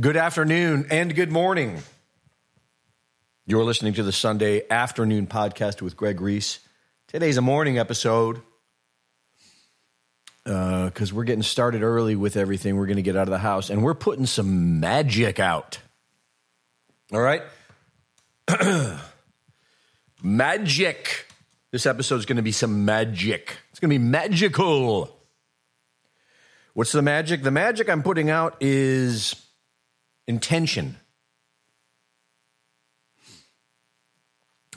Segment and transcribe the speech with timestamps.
[0.00, 1.82] Good afternoon and good morning.
[3.46, 6.60] You're listening to the Sunday afternoon podcast with Greg Reese.
[7.08, 8.40] Today's a morning episode
[10.44, 12.76] because uh, we're getting started early with everything.
[12.76, 15.80] We're going to get out of the house and we're putting some magic out.
[17.12, 17.42] All right?
[20.22, 21.26] magic.
[21.72, 23.56] This episode is going to be some magic.
[23.72, 25.10] It's going to be magical.
[26.74, 27.42] What's the magic?
[27.42, 29.34] The magic I'm putting out is
[30.28, 30.96] intention.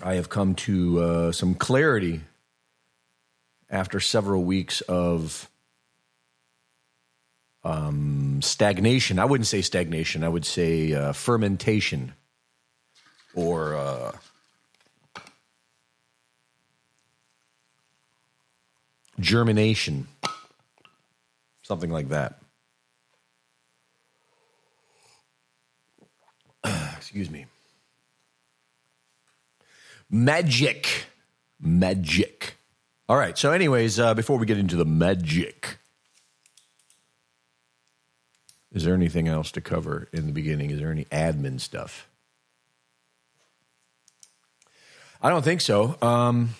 [0.01, 2.21] I have come to uh, some clarity
[3.69, 5.47] after several weeks of
[7.63, 9.19] um, stagnation.
[9.19, 12.13] I wouldn't say stagnation, I would say uh, fermentation
[13.35, 13.75] or.
[13.75, 14.11] Uh,
[19.21, 20.07] germination,
[21.61, 22.40] something like that.
[27.11, 27.45] Excuse me.
[30.09, 31.07] Magic.
[31.59, 32.55] Magic.
[33.09, 33.37] All right.
[33.37, 35.77] So, anyways, uh, before we get into the magic,
[38.71, 40.69] is there anything else to cover in the beginning?
[40.69, 42.07] Is there any admin stuff?
[45.21, 45.97] I don't think so.
[46.01, 46.51] Um,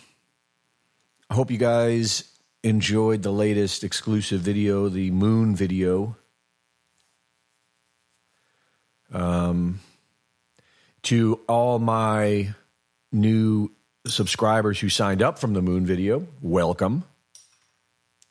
[1.30, 2.26] I hope you guys
[2.62, 6.18] enjoyed the latest exclusive video, the moon video.
[9.14, 9.80] Um,
[11.04, 12.54] to all my
[13.12, 13.72] new
[14.06, 17.04] subscribers who signed up from the moon video, welcome.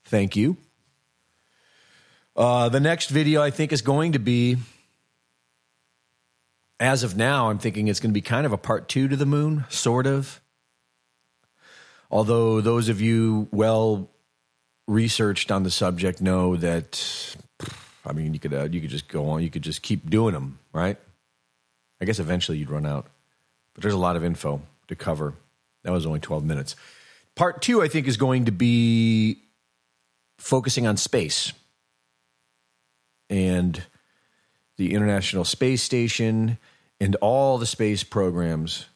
[0.04, 0.56] Thank you.
[2.36, 4.56] Uh, the next video I think is going to be,
[6.78, 9.16] as of now, I'm thinking it's going to be kind of a part two to
[9.16, 10.40] the moon, sort of.
[12.10, 14.10] Although those of you well
[14.88, 17.36] researched on the subject know that,
[18.04, 20.34] I mean, you could uh, you could just go on, you could just keep doing
[20.34, 20.98] them, right?
[22.00, 23.06] I guess eventually you'd run out,
[23.74, 25.34] but there's a lot of info to cover.
[25.82, 26.76] That was only 12 minutes.
[27.34, 29.38] Part two, I think, is going to be
[30.38, 31.52] focusing on space
[33.28, 33.82] and
[34.76, 36.58] the International Space Station
[37.00, 38.86] and all the space programs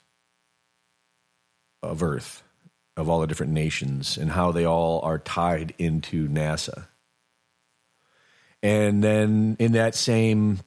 [1.82, 2.42] of Earth,
[2.96, 6.86] of all the different nations, and how they all are tied into NASA.
[8.62, 10.60] And then in that same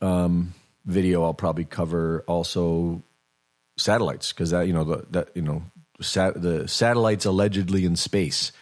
[0.00, 0.54] um,
[0.86, 3.02] video, I'll probably cover also
[3.76, 5.62] satellites because that you know the, that you know
[6.00, 8.52] sat, the satellites allegedly in space.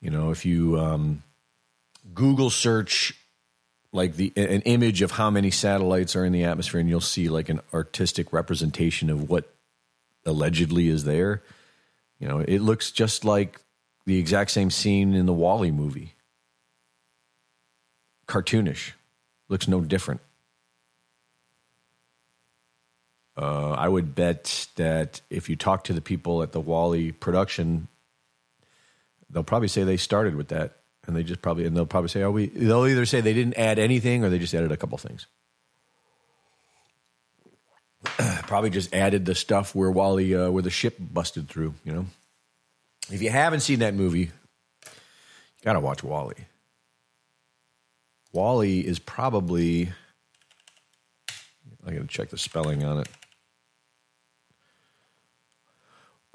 [0.00, 1.22] You know, if you um,
[2.14, 3.14] Google search
[3.92, 7.28] like the an image of how many satellites are in the atmosphere, and you'll see
[7.28, 9.52] like an artistic representation of what
[10.24, 11.42] allegedly is there.
[12.18, 13.60] You know, it looks just like
[14.06, 16.14] the exact same scene in the WALL-E movie.
[18.26, 18.92] Cartoonish,
[19.48, 20.20] looks no different.
[23.36, 27.88] Uh, I would bet that if you talk to the people at the WALL-E production,
[29.28, 32.22] they'll probably say they started with that, and they just probably and they'll probably say,
[32.22, 34.96] "Oh, we." They'll either say they didn't add anything or they just added a couple
[34.96, 35.26] things.
[38.46, 41.74] probably just added the stuff where WALL-E, uh, where the ship busted through.
[41.84, 42.06] You know,
[43.10, 44.30] if you haven't seen that movie,
[44.80, 46.44] you gotta watch WALL-E.
[48.32, 49.92] WALL-E is probably.
[51.86, 53.08] I got to check the spelling on it.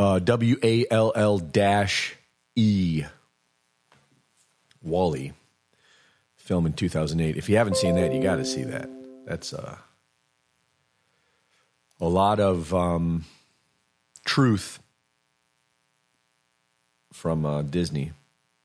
[0.02, 2.16] Uh, w A L L dash
[2.56, 3.04] E.
[4.82, 5.32] WALL-E.
[6.38, 7.38] Film in 2008.
[7.38, 8.90] If you haven't seen that, you got to see that.
[9.28, 9.78] That's uh,
[12.00, 13.26] a lot of um,
[14.26, 14.80] truth
[17.14, 18.14] from uh, Disney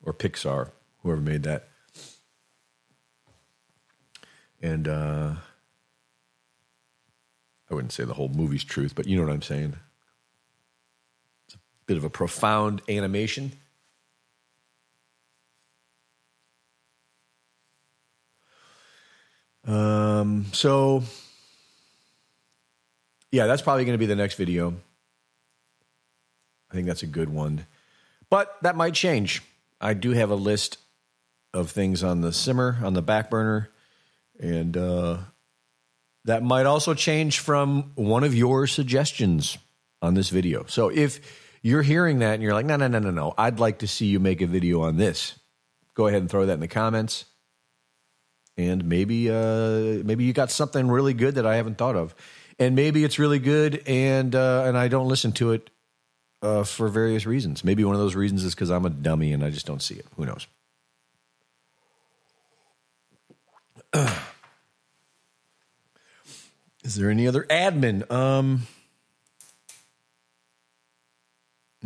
[0.03, 0.71] or Pixar,
[1.03, 1.69] whoever made that.
[4.63, 5.35] And uh,
[7.71, 9.77] I wouldn't say the whole movie's truth, but you know what I'm saying
[11.87, 13.53] bit of a profound animation.
[19.67, 21.03] Um, so,
[23.33, 24.75] yeah, that's probably going to be the next video.
[26.71, 27.67] I think that's a good one.
[28.31, 29.43] But that might change.
[29.81, 30.79] I do have a list
[31.53, 33.71] of things on the simmer, on the back burner,
[34.39, 35.19] and uh,
[36.25, 39.59] that might also change from one of your suggestions
[40.03, 40.65] on this video.
[40.67, 41.21] So if
[41.67, 43.35] you're hearing that and you're like, no, no, no, no, no.
[43.37, 45.37] I'd like to see you make a video on this.
[45.95, 47.25] Go ahead and throw that in the comments.
[48.57, 52.15] And maybe uh, maybe you got something really good that I haven't thought of.
[52.61, 55.71] And maybe it's really good and uh, and I don't listen to it
[56.41, 57.65] uh, for various reasons.
[57.65, 59.97] Maybe one of those reasons is because I'm a dummy and I just don't see
[59.97, 60.07] it.
[60.15, 60.47] Who knows?
[66.85, 68.09] Is there any other admin?
[68.09, 68.69] Um,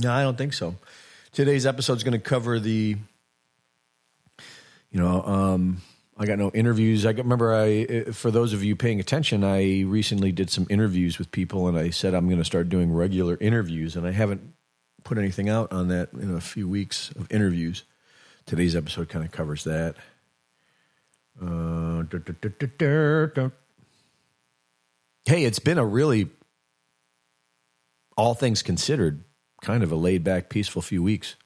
[0.00, 0.76] no, I don't think so.
[1.32, 2.96] Today's episode is going to cover the,
[4.90, 5.82] you know, um,
[6.16, 7.06] I got no interviews.
[7.06, 11.30] I remember I, for those of you paying attention, I recently did some interviews with
[11.30, 14.52] people, and I said I'm going to start doing regular interviews, and I haven't
[15.02, 17.84] put anything out on that in a few weeks of interviews.
[18.44, 19.94] Today's episode kind of covers that.
[21.40, 22.02] Uh,
[25.24, 26.28] hey, it's been a really,
[28.16, 29.24] all things considered,
[29.62, 31.36] kind of a laid back, peaceful few weeks.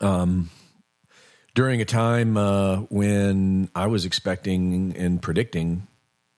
[0.00, 0.50] Um,
[1.54, 5.86] during a time uh, when I was expecting and predicting,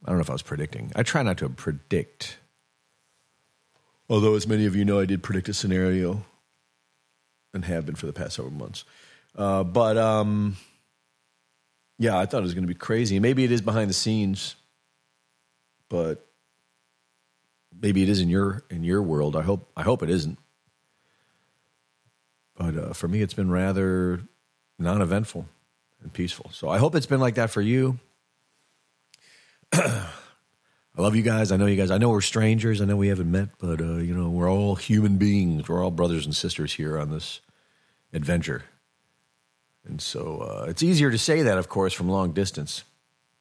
[0.05, 0.93] I don't know if I was predicting.
[0.97, 2.38] I try not to predict.
[4.09, 6.25] Although, as many of you know, I did predict a scenario
[7.53, 8.85] and have been for the past several months.
[9.37, 10.56] Uh, but um,
[11.99, 13.21] yeah, I thought it was going to be crazy.
[13.21, 14.56] Maybe it is behind the scenes,
[15.88, 16.26] but
[17.79, 19.37] maybe it is in your in your world.
[19.37, 20.39] I hope I hope it isn't.
[22.57, 24.21] But uh, for me, it's been rather
[24.79, 25.47] non-eventful
[26.03, 26.51] and peaceful.
[26.53, 27.99] So I hope it's been like that for you.
[29.73, 31.53] I love you guys.
[31.53, 31.91] I know you guys.
[31.91, 32.83] I know we're strangers.
[32.83, 35.69] I know we haven't met, but uh, you know we're all human beings.
[35.69, 37.41] We're all brothers and sisters here on this
[38.13, 38.65] adventure.
[39.87, 42.85] And so uh, it's easier to say that, of course, from long distance.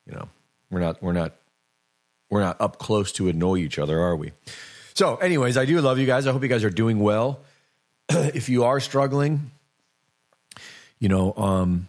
[0.06, 0.30] You know,
[0.72, 1.34] we're not we're not
[2.30, 4.32] we're not up close to annoy each other, are we?
[4.94, 6.28] So, anyways, I do love you guys.
[6.28, 7.42] I hope you guys are doing well.
[8.10, 9.52] if you are struggling,
[11.00, 11.88] you know, um,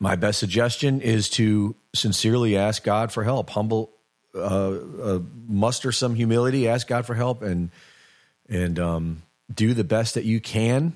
[0.00, 3.90] my best suggestion is to sincerely ask God for help, humble,
[4.34, 7.70] uh, uh, muster some humility, ask God for help, and
[8.48, 9.22] and um,
[9.52, 10.94] do the best that you can,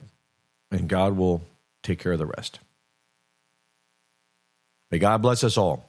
[0.71, 1.43] and God will
[1.83, 2.59] take care of the rest.
[4.91, 5.88] May God bless us all.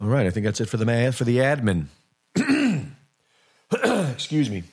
[0.00, 1.86] All right, I think that's it for the for the admin.
[4.12, 4.64] Excuse me.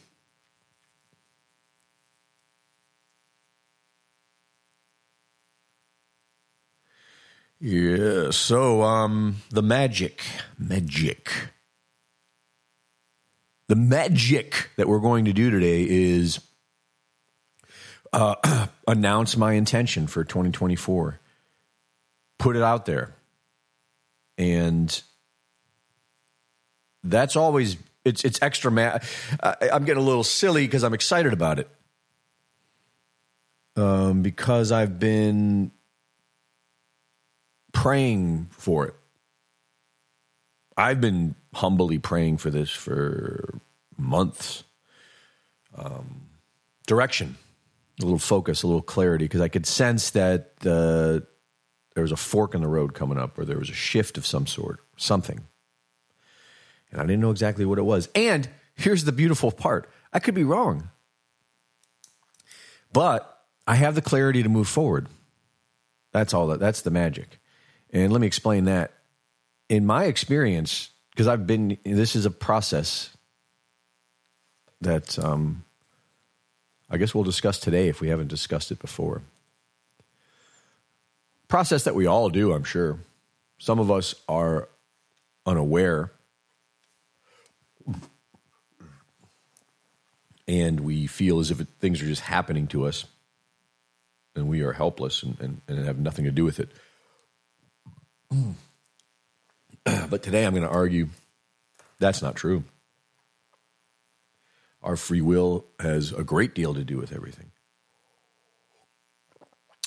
[7.60, 10.22] Yeah, so um the magic,
[10.58, 11.32] magic.
[13.70, 16.42] The magic that we're going to do today is
[18.12, 21.20] uh, announce my intention for 2024.
[22.38, 23.16] Put it out there.
[24.38, 25.02] And
[27.04, 29.00] that's always it's it's extra ma-
[29.42, 31.70] I, I'm getting a little silly because I'm excited about it.
[33.76, 35.72] Um, because I've been
[37.72, 38.96] praying for it.
[40.78, 43.60] I've been humbly praying for this for
[43.98, 44.64] months.
[45.76, 46.22] Um,
[46.86, 47.36] direction,
[48.00, 51.26] a little focus, a little clarity, because I could sense that uh,
[51.96, 54.26] there was a fork in the road coming up, or there was a shift of
[54.26, 55.42] some sort, something.
[56.94, 58.08] And I didn't know exactly what it was.
[58.14, 60.90] And here's the beautiful part I could be wrong,
[62.94, 65.08] but I have the clarity to move forward.
[66.12, 67.40] That's all that, that's the magic.
[67.92, 68.92] And let me explain that.
[69.70, 73.10] In my experience, because I've been, this is a process
[74.82, 75.64] that um,
[76.90, 79.24] I guess we'll discuss today if we haven't discussed it before.
[81.48, 83.00] Process that we all do, I'm sure.
[83.58, 84.70] Some of us are
[85.46, 86.12] unaware
[90.48, 93.06] and we feel as if it, things are just happening to us
[94.36, 96.70] and we are helpless and, and, and have nothing to do with it.
[100.10, 101.10] but today I'm going to argue
[102.00, 102.64] that's not true.
[104.82, 107.52] Our free will has a great deal to do with everything.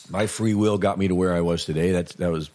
[0.08, 1.90] My free will got me to where I was today.
[1.90, 2.50] That's that was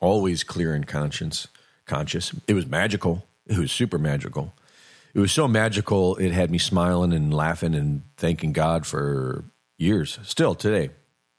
[0.00, 1.48] always clear and conscience
[1.86, 2.32] conscious.
[2.46, 3.26] It was magical.
[3.46, 4.54] It was super magical.
[5.16, 9.44] It was so magical it had me smiling and laughing and thanking God for
[9.78, 10.18] years.
[10.22, 10.90] Still today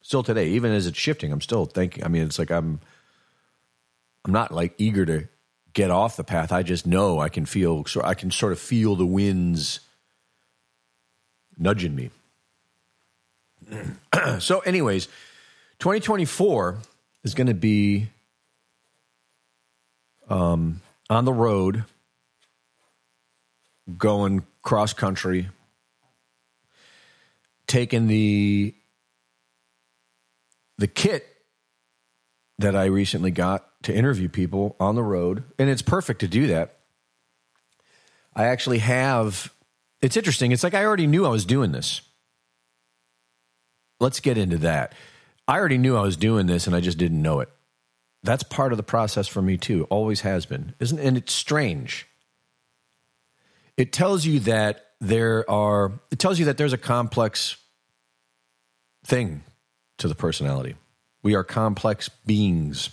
[0.07, 2.05] still today, even as it's shifting, I'm still thinking.
[2.05, 2.79] I mean, it's like I'm,
[4.23, 5.27] I'm not like eager to
[5.73, 6.53] get off the path.
[6.53, 9.81] I just know I can feel, so I can sort of feel the winds
[11.57, 12.09] nudging me.
[14.39, 15.07] so, anyways,
[15.79, 16.77] 2024
[17.25, 18.07] is going to be
[20.29, 20.79] um,
[21.09, 21.83] on the road,
[23.97, 25.49] going cross country,
[27.67, 28.73] taking the
[30.77, 31.25] the kit
[32.59, 36.47] that I recently got to interview people on the road, and it's perfect to do
[36.47, 36.77] that.
[38.35, 39.51] I actually have,
[40.01, 40.51] it's interesting.
[40.51, 42.01] It's like I already knew I was doing this.
[43.99, 44.93] Let's get into that.
[45.47, 47.49] I already knew I was doing this and I just didn't know it.
[48.21, 49.85] That's part of the process for me too.
[49.85, 50.75] Always has been.
[50.79, 52.06] Isn't and it's strange.
[53.77, 57.57] It tells you that there are it tells you that there's a complex
[59.05, 59.43] thing
[59.99, 60.75] to the personality.
[61.23, 62.89] We are complex beings.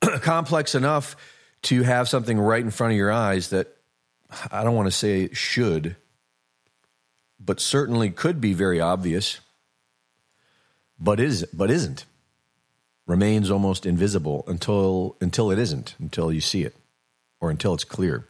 [0.20, 1.16] complex enough
[1.62, 3.68] to have something right in front of your eyes that
[4.50, 5.96] I don't want to say should,
[7.38, 9.40] but certainly could be very obvious,
[10.98, 12.06] but is but isn't.
[13.06, 16.74] Remains almost invisible until until it isn't, until you see it,
[17.40, 18.28] or until it's clear.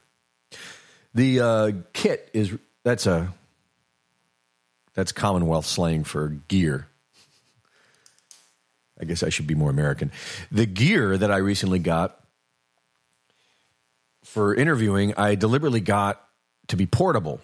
[1.15, 2.53] The uh, kit is
[2.83, 3.33] that's a
[4.95, 6.89] that's Commonwealth slang for gear.
[9.01, 10.13] I guess I should be more American.
[10.53, 12.19] The gear that I recently got
[14.23, 16.25] for interviewing, I deliberately got
[16.69, 17.41] to be portable,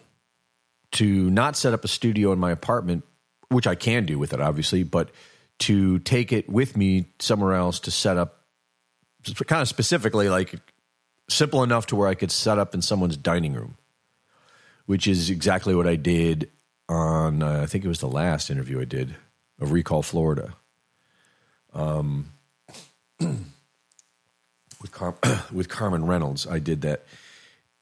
[0.93, 3.05] to not set up a studio in my apartment,
[3.49, 5.11] which I can do with it, obviously, but
[5.61, 8.45] to take it with me somewhere else to set up,
[9.47, 10.55] kind of specifically, like
[11.33, 13.77] simple enough to where I could set up in someone's dining room,
[14.87, 16.51] which is exactly what I did
[16.89, 19.15] on, uh, I think it was the last interview I did
[19.61, 20.55] of Recall Florida.
[21.73, 22.33] Um,
[23.21, 25.17] with Car-
[25.53, 27.05] with Carmen Reynolds, I did that.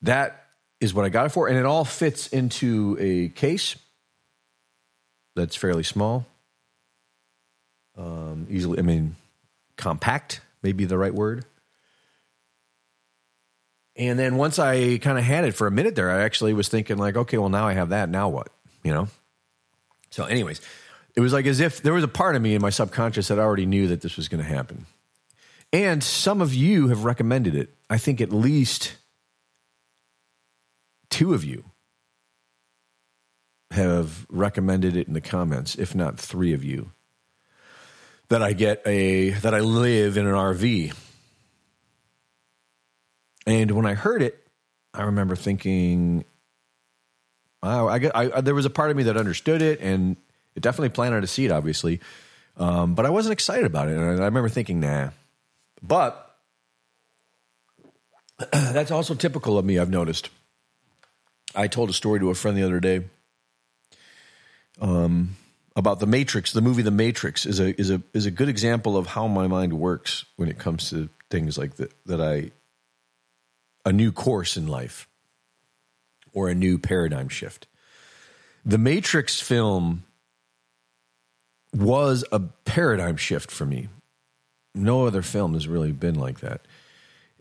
[0.02, 0.44] That
[0.80, 3.76] is what I got it for, and it all fits into a case
[5.34, 6.26] that's fairly small,
[7.96, 8.78] um, easily.
[8.78, 9.16] I mean,
[9.76, 11.44] compact, maybe the right word.
[13.98, 16.68] And then once I kind of had it for a minute there, I actually was
[16.68, 18.08] thinking like, okay, well now I have that.
[18.08, 18.48] Now what?
[18.84, 19.08] You know.
[20.10, 20.60] So, anyways,
[21.16, 23.38] it was like as if there was a part of me in my subconscious that
[23.38, 24.86] already knew that this was going to happen.
[25.72, 27.74] And some of you have recommended it.
[27.90, 28.96] I think at least
[31.10, 31.64] two of you
[33.72, 36.92] have recommended it in the comments, if not three of you.
[38.28, 40.94] That I get a that I live in an RV.
[43.48, 44.46] And when I heard it,
[44.92, 46.26] I remember thinking,
[47.62, 50.16] "Wow!" I, I, there was a part of me that understood it, and
[50.54, 52.00] it definitely planted a seed, obviously.
[52.58, 53.96] Um, but I wasn't excited about it.
[53.96, 55.10] And I remember thinking, nah.
[55.82, 56.36] But
[58.52, 60.28] that's also typical of me, I've noticed.
[61.54, 63.04] I told a story to a friend the other day
[64.78, 65.36] um,
[65.74, 66.52] about the Matrix.
[66.52, 69.46] The movie The Matrix is a is a is a good example of how my
[69.46, 71.94] mind works when it comes to things like that.
[72.04, 72.50] That I
[73.84, 75.08] a new course in life
[76.32, 77.66] or a new paradigm shift.
[78.64, 80.04] The Matrix film
[81.74, 83.88] was a paradigm shift for me.
[84.74, 86.60] No other film has really been like that.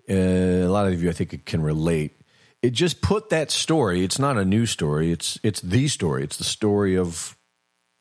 [0.10, 2.20] Uh, a lot of you, I think, can relate.
[2.62, 4.03] It just put that story.
[4.03, 5.12] It's not a new story.
[5.12, 6.24] It's it's the story.
[6.24, 7.38] It's the story of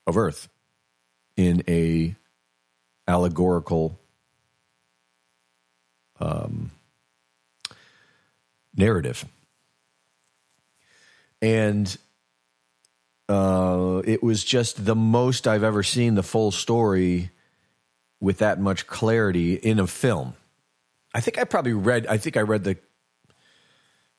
[0.06, 0.48] of Earth
[1.36, 2.14] in a
[3.08, 3.98] allegorical
[6.20, 6.70] um,
[8.76, 9.24] narrative,
[11.40, 11.96] and
[13.28, 17.30] uh, it was just the most I've ever seen the full story
[18.20, 20.34] with that much clarity in a film.
[21.14, 22.06] I think I probably read.
[22.06, 22.76] I think I read the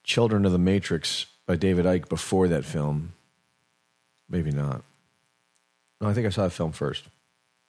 [0.04, 3.14] Children of the Matrix by David Icke before that film.
[4.30, 4.84] Maybe not.
[6.00, 7.04] No, I think I saw that film first.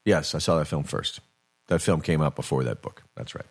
[0.05, 1.21] Yes, I saw that film first.
[1.67, 3.03] That film came out before that book.
[3.17, 3.47] That's right.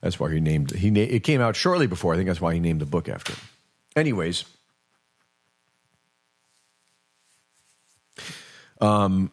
[0.00, 0.90] That's why he named he.
[0.90, 2.14] Na- it came out shortly before.
[2.14, 3.32] I think that's why he named the book after.
[3.32, 3.38] It.
[3.96, 4.44] Anyways,
[8.80, 9.30] Um,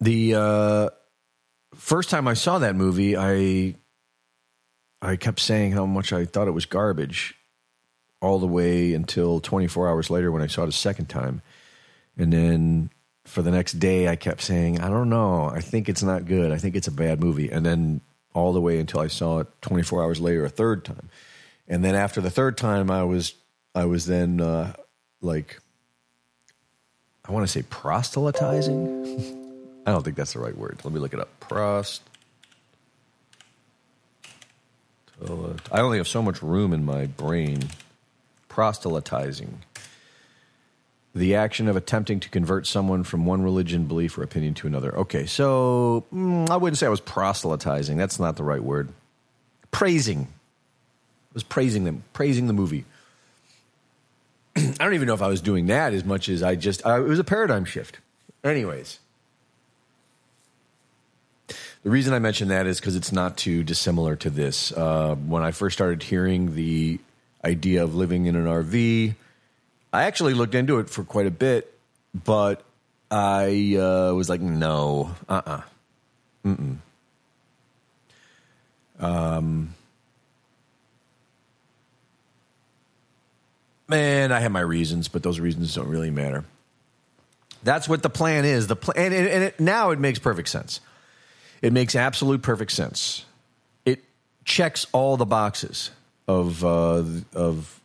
[0.00, 0.88] the uh,
[1.74, 3.74] first time I saw that movie, I
[5.02, 7.34] I kept saying how much I thought it was garbage,
[8.20, 11.42] all the way until 24 hours later when I saw it a second time,
[12.16, 12.90] and then
[13.24, 16.52] for the next day I kept saying I don't know, I think it's not good,
[16.52, 18.00] I think it's a bad movie, and then
[18.34, 21.08] all the way until I saw it 24 hours later a third time,
[21.68, 23.34] and then after the third time I was
[23.74, 24.74] I was then uh,
[25.20, 25.60] like
[27.24, 29.36] I want to say proselytizing.
[29.86, 30.80] I don't think that's the right word.
[30.84, 31.28] Let me look it up.
[31.40, 32.00] Prost.
[35.70, 37.68] I only have so much room in my brain.
[38.48, 39.62] Proselytizing.
[41.14, 44.96] The action of attempting to convert someone from one religion, belief, or opinion to another.
[44.96, 47.96] Okay, so mm, I wouldn't say I was proselytizing.
[47.96, 48.90] That's not the right word.
[49.72, 50.28] Praising.
[50.28, 52.84] I was praising them, praising the movie.
[54.56, 57.02] I don't even know if I was doing that as much as I just, uh,
[57.02, 57.98] it was a paradigm shift.
[58.44, 59.00] Anyways,
[61.82, 64.72] the reason I mention that is because it's not too dissimilar to this.
[64.72, 67.00] Uh, when I first started hearing the
[67.44, 69.14] idea of living in an RV,
[69.92, 71.76] I actually looked into it for quite a bit,
[72.14, 72.62] but
[73.10, 75.62] I uh, was like, no, uh uh-uh.
[76.48, 76.56] uh.
[79.00, 79.74] Um,
[83.88, 86.44] man, I have my reasons, but those reasons don't really matter.
[87.62, 88.66] That's what the plan is.
[88.66, 90.80] The plan, and, and it, now it makes perfect sense.
[91.62, 93.24] It makes absolute perfect sense.
[93.84, 94.04] It
[94.44, 95.90] checks all the boxes
[96.28, 97.02] of uh,
[97.34, 97.79] of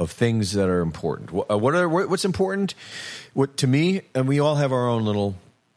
[0.00, 1.30] of things that are important.
[1.30, 2.74] Uh, what are what's important?
[3.34, 5.36] What to me, and we all have our own little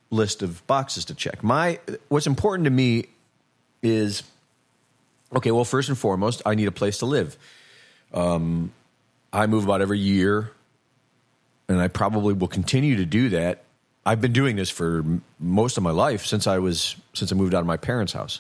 [0.10, 1.44] list of boxes to check.
[1.44, 3.08] My what's important to me
[3.84, 4.24] is
[5.36, 5.52] okay.
[5.52, 7.38] Well, first and foremost, I need a place to live.
[8.14, 8.72] Um,
[9.34, 10.52] I move about every year,
[11.68, 13.64] and I probably will continue to do that.
[14.06, 15.04] I've been doing this for
[15.38, 18.40] most of my life since I was since I moved out of my parents' house.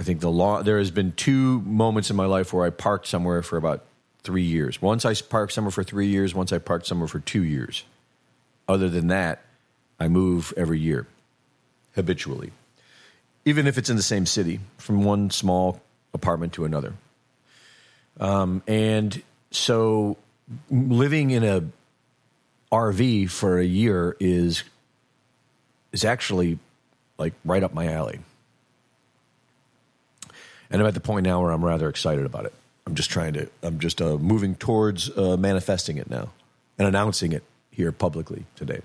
[0.00, 3.06] I think the law there has been two moments in my life where I parked
[3.06, 3.84] somewhere for about
[4.28, 4.82] three years.
[4.82, 6.34] Once I parked somewhere for three years.
[6.34, 7.84] Once I parked somewhere for two years.
[8.68, 9.40] Other than that,
[9.98, 11.06] I move every year
[11.94, 12.52] habitually,
[13.46, 15.80] even if it's in the same city, from one small
[16.12, 16.92] apartment to another.
[18.20, 20.18] Um, and so
[20.70, 21.64] living in a
[22.70, 24.62] RV for a year is
[25.90, 26.58] is actually
[27.16, 28.20] like right up my alley.
[30.70, 32.52] And I'm at the point now where I'm rather excited about it.
[32.88, 36.30] I'm just trying to, I'm just uh, moving towards uh, manifesting it now
[36.78, 38.80] and announcing it here publicly today.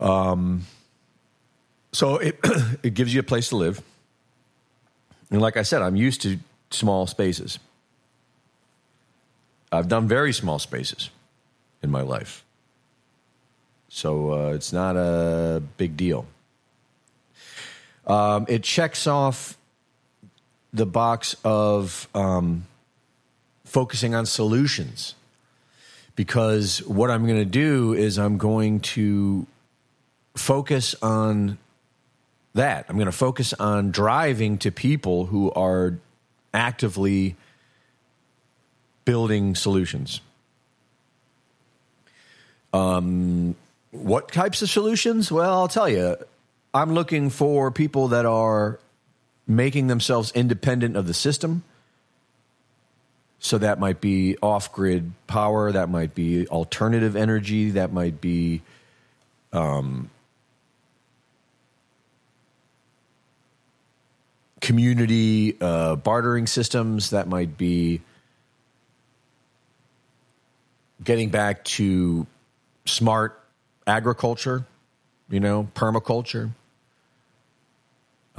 [0.00, 0.64] Um,
[1.92, 2.40] so it
[2.82, 3.82] it gives you a place to live,
[5.30, 6.38] and like I said, I'm used to
[6.70, 7.58] small spaces.
[9.70, 11.10] I've done very small spaces
[11.82, 12.46] in my life,
[13.90, 16.24] so uh, it's not a big deal.
[18.06, 19.58] Um, it checks off
[20.72, 22.64] the box of um,
[23.70, 25.14] focusing on solutions
[26.16, 29.46] because what I'm going to do is I'm going to
[30.34, 31.56] focus on
[32.54, 32.86] that.
[32.88, 35.98] I'm going to focus on driving to people who are
[36.52, 37.36] actively
[39.04, 40.20] building solutions.
[42.72, 43.54] Um,
[43.92, 45.30] what types of solutions?
[45.30, 46.16] Well, I'll tell you.
[46.74, 48.80] I'm looking for people that are
[49.46, 51.62] making themselves independent of the system.
[53.40, 58.60] So that might be off grid power, that might be alternative energy, that might be
[59.54, 60.10] um,
[64.60, 68.02] community uh, bartering systems, that might be
[71.02, 72.26] getting back to
[72.84, 73.40] smart
[73.86, 74.66] agriculture,
[75.30, 76.50] you know, permaculture.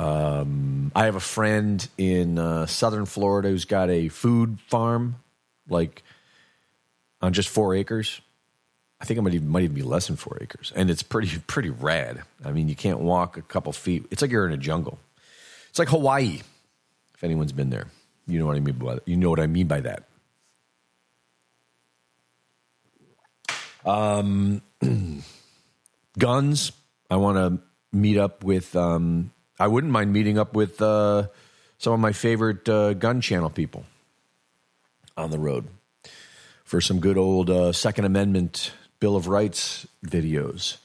[0.01, 5.17] Um, I have a friend in uh, southern Florida who's got a food farm,
[5.69, 6.01] like
[7.21, 8.19] on just four acres.
[8.99, 11.37] I think it might even, might even be less than four acres, and it's pretty
[11.47, 12.23] pretty rad.
[12.43, 14.07] I mean, you can't walk a couple feet.
[14.09, 14.97] It's like you're in a jungle.
[15.69, 16.39] It's like Hawaii.
[17.13, 17.85] If anyone's been there,
[18.25, 19.03] you know what I mean by that.
[19.05, 20.07] You know what I mean by that.
[23.85, 24.63] Um,
[26.17, 26.71] guns.
[27.11, 27.61] I want to
[27.95, 29.31] meet up with um,
[29.61, 31.27] I wouldn't mind meeting up with uh,
[31.77, 33.85] some of my favorite uh, gun channel people
[35.15, 35.67] on the road
[36.63, 40.77] for some good old uh, Second Amendment Bill of Rights videos.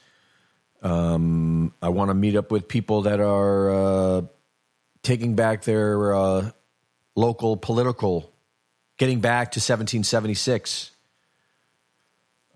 [0.83, 4.21] Um, I want to meet up with people that are uh,
[5.01, 6.51] taking back their uh,
[7.15, 8.31] local political,
[8.97, 10.91] getting back to 1776.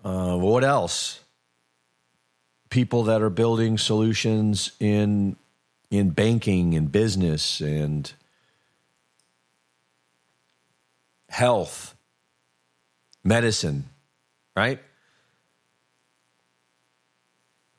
[0.04, 1.18] Uh, what else?
[2.70, 5.34] People that are building solutions in
[5.92, 8.14] in banking and business and
[11.28, 11.94] health,
[13.22, 13.84] medicine,
[14.56, 14.80] right?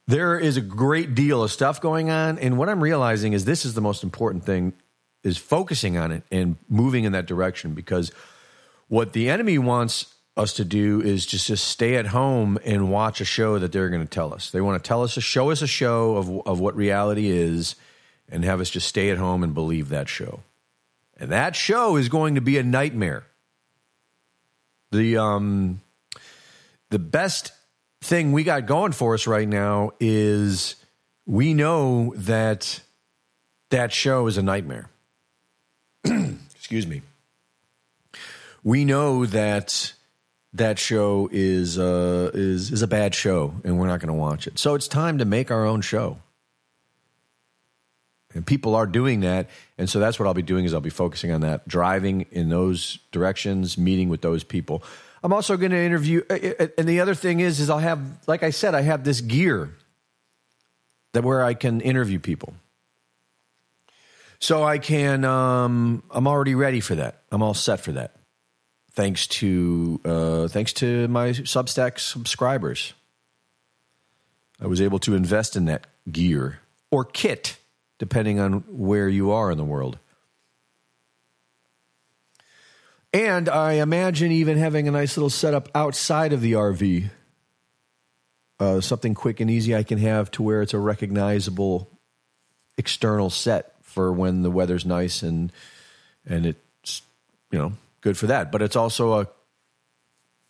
[0.06, 2.38] There is a great deal of stuff going on.
[2.38, 4.74] And what I'm realizing is this is the most important thing
[5.24, 8.12] is focusing on it and moving in that direction because
[8.90, 13.22] what the enemy wants us to do is just just stay at home and watch
[13.22, 14.52] a show that they're going to tell us.
[14.52, 17.76] They want to tell us, show us a show of of what reality is,
[18.34, 20.42] and have us just stay at home and believe that show.
[21.18, 23.24] And that show is going to be a nightmare.
[24.92, 25.82] The um
[26.90, 27.52] the best
[28.02, 30.76] thing we got going for us right now is
[31.26, 32.82] we know that
[33.70, 34.90] that show is a nightmare.
[36.04, 37.04] Excuse me.
[38.64, 39.94] We know that
[40.54, 44.48] that show is uh, is is a bad show, and we're not going to watch
[44.48, 44.58] it.
[44.58, 46.18] So it's time to make our own show
[48.36, 50.90] And people are doing that, and so that's what I'll be doing is I'll be
[50.90, 54.84] focusing on that, driving in those directions, meeting with those people.
[55.24, 58.02] I'm also going to interview, uh, uh, and the other thing is, is I'll have,
[58.28, 59.70] like I said, I have this gear
[61.14, 62.56] that where I can interview people.
[64.40, 67.22] So I can, um, I'm already ready for that.
[67.32, 68.16] I'm all set for that.
[68.92, 72.94] Thanks to, uh, thanks to my Substack subscribers.
[74.60, 76.60] I was able to invest in that gear
[76.92, 77.58] or kit,
[78.00, 79.98] depending on where you are in the world.
[83.14, 87.10] And I imagine even having a nice little setup outside of the RV.
[88.60, 91.90] Uh, something quick and easy I can have to where it's a recognizable
[92.78, 95.52] external set for when the weather's nice and
[96.26, 97.02] and it's
[97.52, 98.52] you know good for that.
[98.52, 99.28] But it's also a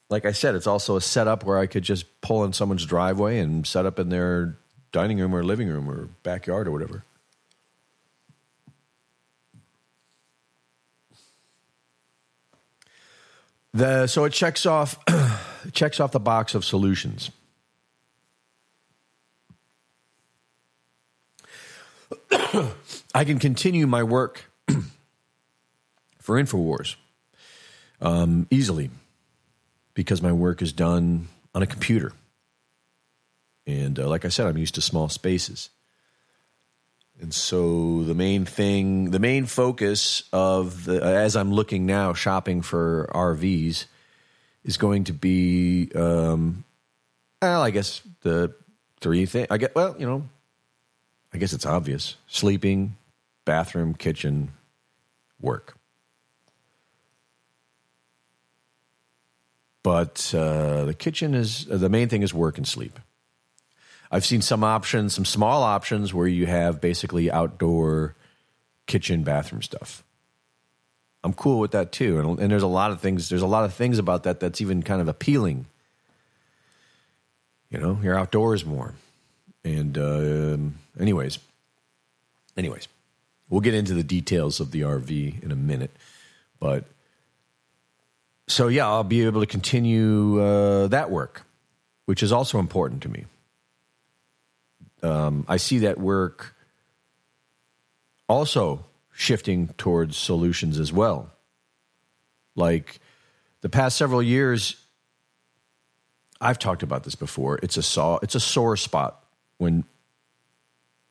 [0.10, 3.40] like I said, it's also a setup where I could just pull in someone's driveway
[3.40, 4.58] and set up in their
[4.92, 7.04] dining room or living room or backyard or whatever.
[13.74, 14.98] The, so it checks off
[15.74, 17.32] checks off the box of solutions.
[23.16, 24.52] I can continue my work
[26.20, 26.96] for Infowars
[28.00, 28.92] um, easily
[29.96, 32.14] because my work is done on a computer.
[33.66, 35.70] And uh, like I said, I'm used to small spaces.
[37.24, 42.62] And so the main thing, the main focus of the, as I'm looking now, shopping
[42.62, 43.86] for RVs,
[44.66, 46.66] is going to be, um,
[47.42, 48.54] well, I guess the
[49.00, 49.48] three things.
[49.50, 50.28] I get well, you know,
[51.34, 52.98] I guess it's obvious: sleeping,
[53.46, 54.52] bathroom, kitchen,
[55.40, 55.78] work.
[59.82, 63.00] But uh, the kitchen is uh, the main thing is work and sleep.
[64.13, 68.13] I've seen some options, some small options where you have basically outdoor
[68.86, 70.04] kitchen bathroom stuff.
[71.23, 73.28] I'm cool with that too, and, and there's a lot of things.
[73.30, 75.65] There's a lot of things about that that's even kind of appealing.
[77.71, 78.93] You know, you're outdoors more,
[79.63, 80.58] and uh,
[81.02, 81.39] anyways,
[82.56, 82.88] anyways,
[83.49, 85.95] we'll get into the details of the RV in a minute,
[86.60, 86.84] but
[88.45, 91.47] so yeah, I'll be able to continue uh, that work,
[92.06, 93.26] which is also important to me
[95.04, 96.56] um, I see that work
[98.28, 101.32] also shifting towards solutions as well.
[102.56, 103.00] Like
[103.62, 104.76] the past several years,
[106.39, 107.60] I've talked about this before.
[107.62, 108.20] It's a saw.
[108.22, 109.24] It's a sore spot
[109.58, 109.84] when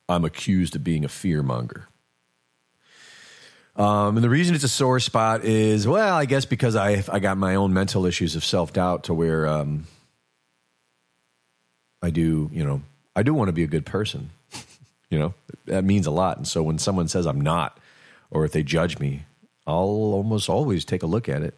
[0.09, 1.87] I'm accused of being a fear monger.
[3.75, 7.19] Um, and the reason it's a sore spot is, well, I guess because I I
[7.19, 9.87] got my own mental issues of self doubt to where um,
[12.01, 12.81] I do, you know,
[13.15, 14.29] I do want to be a good person.
[15.09, 15.33] you know,
[15.65, 16.37] that means a lot.
[16.37, 17.79] And so when someone says I'm not,
[18.31, 19.25] or if they judge me,
[19.67, 21.53] I'll almost always take a look at it.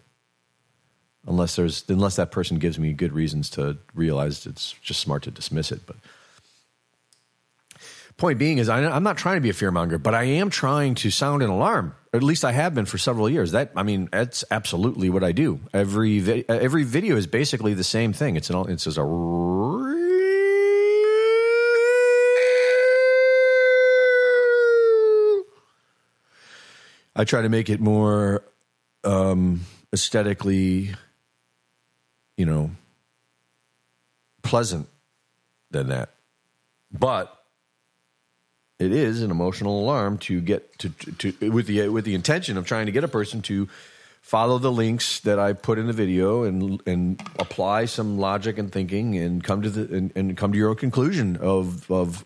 [1.28, 5.32] Unless there's unless that person gives me good reasons to realize it's just smart to
[5.32, 5.82] dismiss it.
[5.88, 5.96] But
[8.18, 10.96] point being is I, am not trying to be a fearmonger, but I am trying
[10.96, 11.96] to sound an alarm.
[12.14, 13.54] At least I have been for several years.
[13.54, 15.60] That I mean, that's absolutely what I do.
[15.74, 18.36] Every every video is basically the same thing.
[18.36, 19.04] It's an it's a
[27.16, 28.44] I try to make it more
[29.04, 29.62] um,
[29.94, 30.94] aesthetically,
[32.36, 32.72] you know,
[34.44, 34.90] pleasant
[35.72, 36.10] than that.
[36.92, 37.32] But
[38.80, 42.58] it is an emotional alarm to get to, to, to, with the with the intention
[42.58, 43.70] of trying to get a person to
[44.22, 48.72] follow the links that I put in the video and and apply some logic and
[48.72, 52.26] thinking and come to the and, and come to your own conclusion of of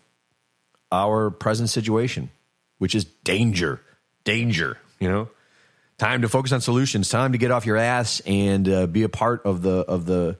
[0.90, 2.30] our present situation,
[2.78, 3.80] which is danger
[4.30, 5.28] danger, you know?
[5.98, 9.08] Time to focus on solutions, time to get off your ass and uh, be a
[9.08, 10.38] part of the of the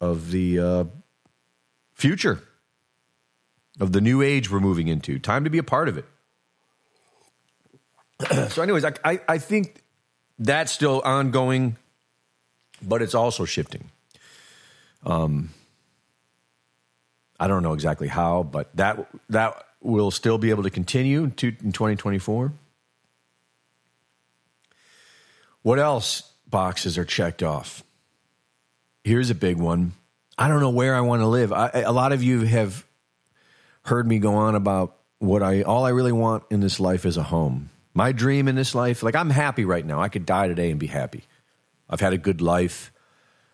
[0.00, 0.84] of the uh,
[1.92, 2.40] future
[3.78, 5.18] of the new age we're moving into.
[5.18, 6.06] Time to be a part of it.
[8.50, 9.82] so, anyways, I, I, I think
[10.38, 11.76] that's still ongoing,
[12.80, 13.90] but it's also shifting.
[15.04, 15.50] Um,
[17.38, 21.32] I don't know exactly how, but that that will still be able to continue in
[21.32, 22.52] 2024.
[25.62, 27.82] What else boxes are checked off?
[29.04, 29.92] Here's a big one.
[30.38, 31.52] I don't know where I want to live.
[31.52, 32.84] I, a lot of you have
[33.82, 37.16] heard me go on about what I all I really want in this life is
[37.16, 37.70] a home.
[37.92, 40.00] My dream in this life, like I'm happy right now.
[40.00, 41.24] I could die today and be happy.
[41.88, 42.92] I've had a good life.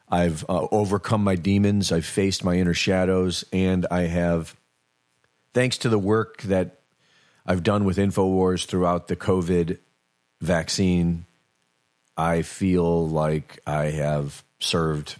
[0.09, 1.91] I've uh, overcome my demons.
[1.91, 4.55] I've faced my inner shadows, and I have
[5.57, 6.81] thanks to the work that
[7.47, 9.79] I've done with InfoWars throughout the COVID
[10.43, 11.25] vaccine,
[12.15, 15.17] I feel like I have served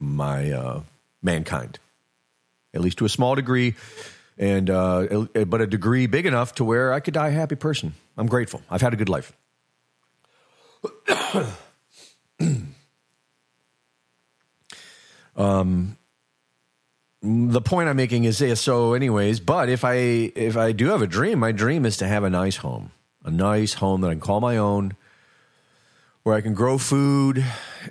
[0.00, 0.80] my uh,
[1.22, 1.78] mankind,
[2.74, 3.76] at least to a small degree,
[4.36, 7.94] and uh, but a degree big enough to where I could die a happy person.
[8.16, 8.62] I'm grateful.
[8.68, 9.32] I've had a good life.
[15.36, 15.96] um,
[17.22, 18.94] the point I'm making is so.
[18.94, 22.24] Anyways, but if I if I do have a dream, my dream is to have
[22.24, 22.90] a nice home,
[23.24, 24.96] a nice home that I can call my own,
[26.24, 27.44] where I can grow food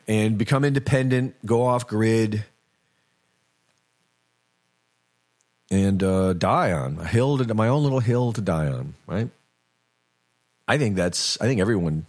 [0.07, 2.43] and become independent, go off grid,
[5.69, 8.95] and uh, die on a hill to my own little hill to die on.
[9.07, 9.29] Right.
[10.67, 11.39] I think that's.
[11.39, 12.05] I think everyone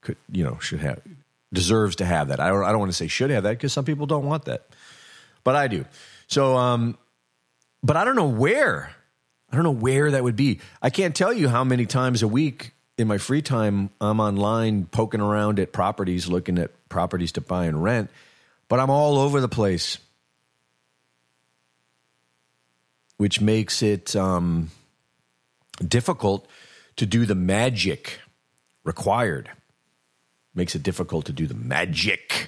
[0.00, 1.02] could you know should have
[1.52, 2.40] deserves to have that.
[2.40, 2.64] I don't.
[2.64, 4.62] I don't want to say should have that because some people don't want that,
[5.44, 5.84] but I do.
[6.28, 6.96] So, um,
[7.82, 8.90] but I don't know where.
[9.50, 10.60] I don't know where that would be.
[10.80, 14.86] I can't tell you how many times a week in my free time I'm online
[14.86, 18.10] poking around at properties, looking at properties to buy and rent,
[18.68, 19.98] but I'm all over the place,
[23.16, 24.70] which makes it um,
[25.86, 26.46] difficult
[26.96, 28.20] to do the magic
[28.84, 29.50] required.
[30.54, 32.47] Makes it difficult to do the magic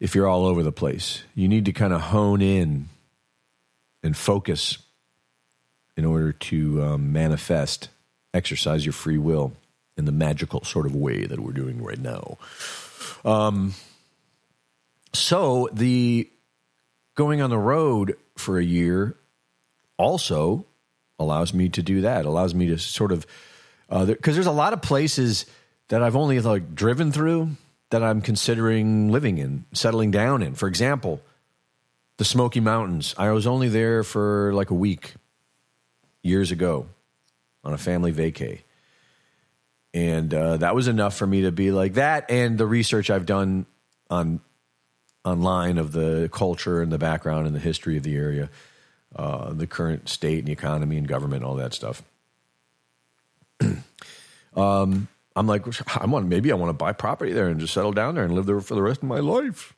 [0.00, 1.22] if you're all over the place.
[1.34, 2.88] You need to kind of hone in
[4.02, 4.78] and focus
[5.96, 7.90] in order to um, manifest,
[8.32, 9.52] exercise your free will
[9.96, 12.38] in the magical sort of way that we're doing right now.
[13.24, 13.74] Um,
[15.12, 16.30] so the
[17.14, 19.16] going on the road for a year
[19.98, 20.64] also
[21.18, 22.24] allows me to do that.
[22.24, 23.26] Allows me to sort of
[23.88, 25.44] because uh, there, there's a lot of places
[25.88, 27.56] that I've only like driven through
[27.90, 30.54] that I'm considering living in, settling down in.
[30.54, 31.20] For example,
[32.16, 33.14] the Smoky Mountains.
[33.18, 35.14] I was only there for like a week
[36.22, 36.86] years ago
[37.64, 38.60] on a family vacay.
[39.92, 43.26] And uh, that was enough for me to be like that and the research I've
[43.26, 43.66] done
[44.08, 44.40] on
[45.24, 48.50] online of the culture and the background and the history of the area,
[49.16, 52.02] uh, the current state and economy and government, all that stuff.
[54.56, 55.08] um,
[55.40, 55.64] I'm like,
[55.96, 58.34] I want maybe I want to buy property there and just settle down there and
[58.34, 59.74] live there for the rest of my life.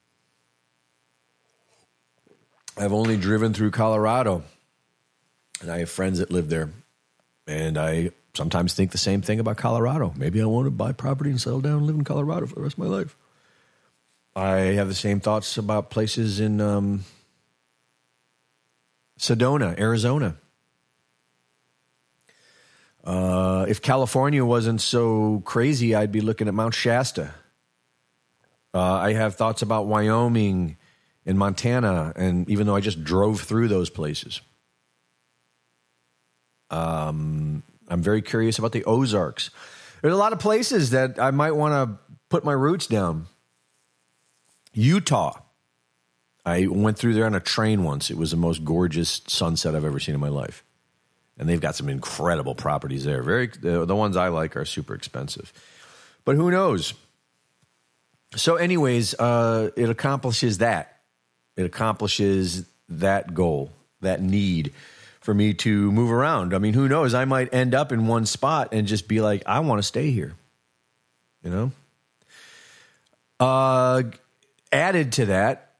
[2.76, 4.42] I've only driven through Colorado,
[5.60, 6.70] and I have friends that live there,
[7.46, 10.12] and I sometimes think the same thing about Colorado.
[10.16, 12.62] Maybe I want to buy property and settle down and live in Colorado for the
[12.62, 13.16] rest of my life.
[14.34, 17.04] I have the same thoughts about places in um,
[19.16, 20.38] Sedona, Arizona.
[23.04, 27.34] Uh, if California wasn't so crazy, I'd be looking at Mount Shasta.
[28.72, 30.76] Uh, I have thoughts about Wyoming
[31.26, 34.40] and Montana, and even though I just drove through those places,
[36.70, 39.50] um, I'm very curious about the Ozarks.
[40.00, 43.26] There's a lot of places that I might want to put my roots down.
[44.72, 45.38] Utah.
[46.44, 48.10] I went through there on a train once.
[48.10, 50.64] It was the most gorgeous sunset I've ever seen in my life
[51.42, 53.20] and they've got some incredible properties there.
[53.20, 55.52] Very the, the ones I like are super expensive,
[56.24, 56.94] but who knows?
[58.36, 61.00] So, anyways, uh, it accomplishes that.
[61.56, 64.72] It accomplishes that goal, that need
[65.20, 66.54] for me to move around.
[66.54, 67.12] I mean, who knows?
[67.12, 70.12] I might end up in one spot and just be like, I want to stay
[70.12, 70.34] here.
[71.42, 71.72] You know.
[73.40, 74.04] Uh,
[74.70, 75.72] added to that,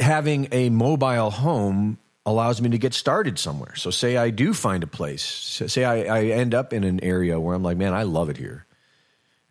[0.00, 3.74] having a mobile home allows me to get started somewhere.
[3.76, 7.40] So, say I do find a place, say I, I, end up in an area
[7.40, 8.66] where I'm like, man, I love it here.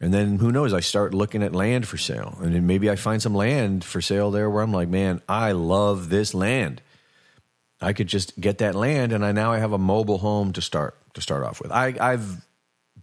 [0.02, 2.38] And then who knows, I start looking at land for sale.
[2.42, 5.54] And then maybe I find some land for sale there where I'm like, man, I
[5.54, 6.82] love this land.
[7.82, 10.62] I could just get that land and I now I have a mobile home to
[10.62, 11.72] start to start off with.
[11.72, 12.46] I, I've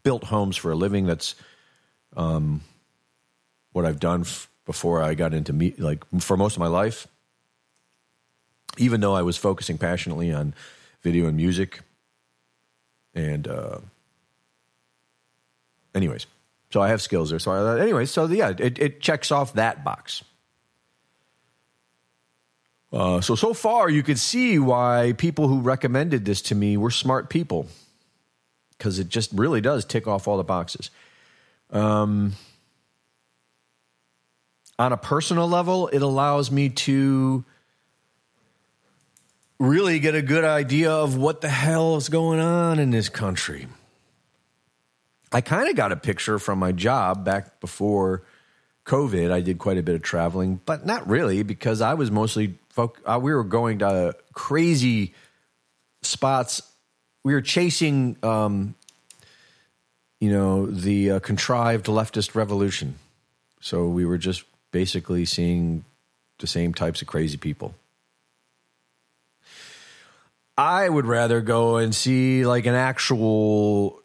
[0.03, 1.07] built homes for a living.
[1.07, 1.35] That's
[2.15, 2.61] um,
[3.73, 7.07] what I've done f- before I got into me like for most of my life
[8.79, 10.55] even though I was focusing passionately on
[11.03, 11.81] video and music.
[13.15, 13.79] And, uh,
[15.95, 16.27] anyways,
[16.71, 17.39] so I have skills there.
[17.39, 20.25] So, I, anyways, so yeah, it, it checks off that box.
[22.93, 26.91] Uh, so, so far, you could see why people who recommended this to me were
[26.91, 27.67] smart people
[28.77, 30.91] because it just really does tick off all the boxes.
[31.71, 32.33] Um,
[34.79, 37.45] on a personal level, it allows me to
[39.63, 43.69] really get a good idea of what the hell is going on in this country.
[45.31, 48.23] I kind of got a picture from my job back before
[48.87, 52.59] COVID, I did quite a bit of traveling, but not really because I was mostly
[52.71, 53.01] folk.
[53.07, 55.15] Uh, we were going to crazy
[56.03, 56.63] spots.
[57.23, 58.75] We were chasing, um,
[60.21, 62.97] you know, the uh, contrived leftist revolution.
[63.61, 65.85] So we were just basically seeing
[66.41, 67.77] the same types of crazy people.
[70.57, 74.01] I would rather go and see like an actual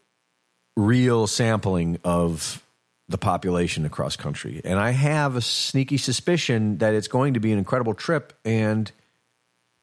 [0.75, 2.63] real sampling of
[3.09, 4.61] the population across country.
[4.63, 8.91] And I have a sneaky suspicion that it's going to be an incredible trip and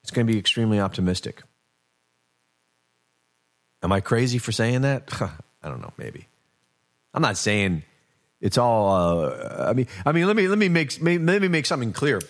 [0.02, 1.42] it's going to be extremely optimistic.
[3.82, 5.10] Am I crazy for saying that?
[5.62, 6.28] I don't know, maybe.
[7.12, 7.82] I'm not saying
[8.40, 11.64] it's all uh, I mean I mean let me let me make let me make
[11.64, 12.20] something clear.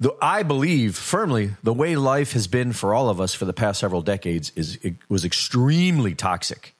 [0.00, 3.52] The, I believe firmly the way life has been for all of us for the
[3.52, 6.74] past several decades is it was extremely toxic.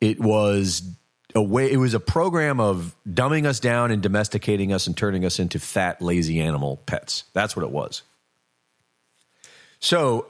[0.00, 0.82] It was
[1.34, 5.24] a way it was a program of dumbing us down and domesticating us and turning
[5.24, 7.24] us into fat lazy animal pets.
[7.32, 8.02] That's what it was.
[9.80, 10.26] So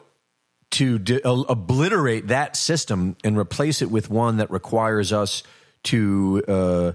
[0.73, 5.43] to de- obliterate that system and replace it with one that requires us
[5.85, 6.93] to uh,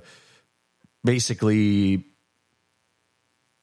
[1.03, 2.05] basically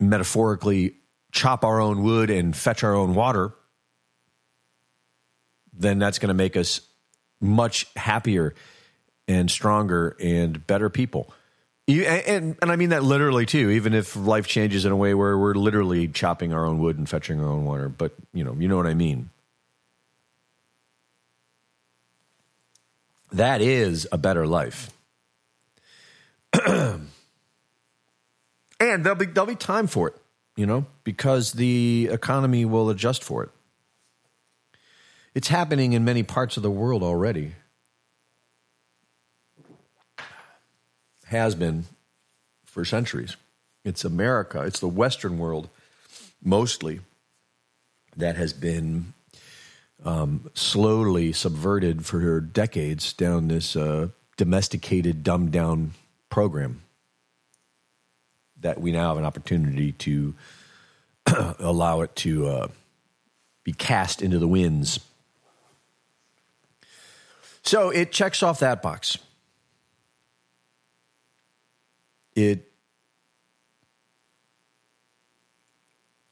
[0.01, 0.95] metaphorically
[1.33, 3.53] chop our own wood and fetch our own water
[5.79, 6.81] then that's going to make us
[7.41, 8.55] much happier
[9.27, 11.33] and stronger and better people.
[11.87, 15.15] You, and, and I mean that literally too, even if life changes in a way
[15.15, 17.89] where we're literally chopping our own wood and fetching our own water.
[17.89, 19.31] But you know, you know what I mean.
[23.33, 24.91] That is a better life.
[28.81, 30.17] and there'll be there'll be time for it,
[30.57, 33.51] you know, because the economy will adjust for it.
[35.35, 37.55] It's happening in many parts of the world already.
[41.29, 41.85] has been
[42.65, 43.37] for centuries.
[43.85, 45.69] It's America, it's the Western world
[46.43, 47.01] mostly
[48.17, 49.15] that has been
[50.05, 55.93] um, slowly subverted for decades down this uh, domesticated, dumbed down
[56.31, 56.83] program
[58.61, 60.35] that we now have an opportunity to
[61.59, 62.69] allow it to uh,
[63.65, 65.01] be cast into the winds.
[67.63, 69.19] So it checks off that box.
[72.35, 72.71] It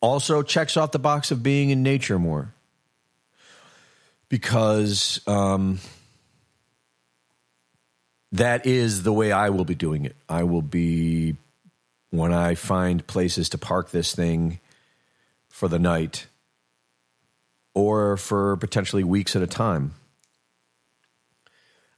[0.00, 2.54] also checks off the box of being in nature more
[4.28, 5.78] because um,
[8.32, 10.16] that is the way I will be doing it.
[10.28, 11.36] I will be,
[12.10, 14.60] when I find places to park this thing
[15.48, 16.26] for the night
[17.74, 19.94] or for potentially weeks at a time,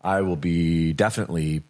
[0.01, 1.62] I will be definitely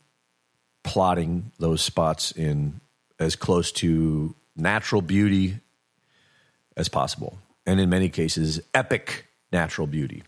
[0.85, 2.81] plotting those spots in
[3.18, 5.59] as close to natural beauty
[6.77, 7.38] as possible.
[7.66, 10.22] And in many cases, epic natural beauty.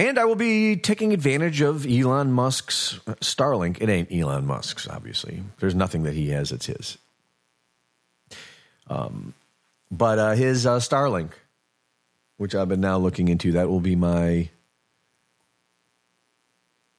[0.00, 3.82] And I will be taking advantage of Elon Musk's Starlink.
[3.82, 5.42] It ain't Elon Musk's, obviously.
[5.58, 6.96] There's nothing that he has that's his.
[8.86, 9.34] Um,
[9.90, 11.32] but uh, his uh, Starlink,
[12.38, 14.48] which I've been now looking into, that will be my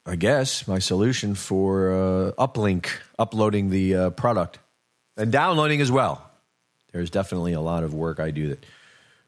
[0.05, 2.87] I guess, my solution for uh, uplink,
[3.17, 4.59] uploading the uh, product
[5.17, 6.29] and downloading as well.
[6.91, 8.63] There's definitely a lot of work I do that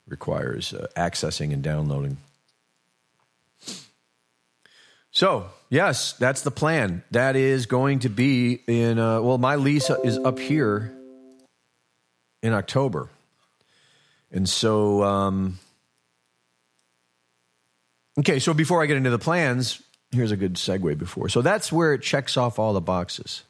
[0.08, 2.18] requires uh, accessing and downloading.
[5.14, 7.04] So, yes, that's the plan.
[7.12, 10.92] That is going to be in, uh, well, my lease is up here
[12.42, 13.10] in October.
[14.32, 15.60] And so, um,
[18.18, 21.30] okay, so before I get into the plans, here's a good segue before.
[21.30, 23.44] So that's where it checks off all the boxes.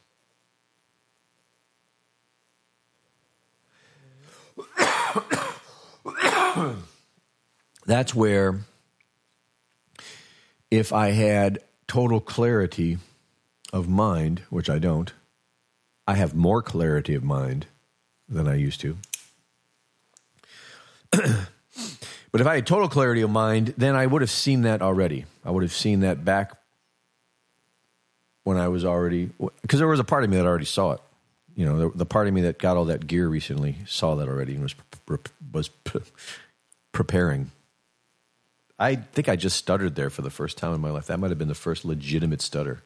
[7.86, 8.60] that's where
[10.74, 12.98] if I had total clarity
[13.72, 15.14] of mind, which I don't,
[16.08, 17.68] I have more clarity of mind
[18.28, 18.98] than I used to.
[22.32, 25.26] But if I had total clarity of mind, then I would have seen that already.
[25.46, 26.58] I would have seen that back
[28.44, 29.30] when I was already,
[29.62, 31.02] because there was a part of me that already saw it.
[31.56, 34.28] You know, the, the, part of me that got all that gear recently saw that
[34.28, 34.74] already and was
[35.54, 35.70] was
[36.92, 37.52] preparing.
[38.80, 41.08] I think I just stuttered there for the first time in my life.
[41.08, 42.84] That might have been the first legitimate stutter.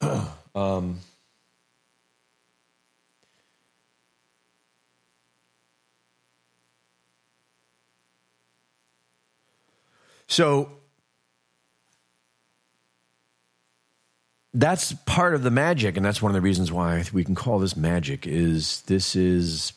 [0.54, 1.00] um,
[10.32, 10.70] So
[14.54, 17.58] that's part of the magic, and that's one of the reasons why we can call
[17.58, 18.26] this magic.
[18.26, 19.74] Is this is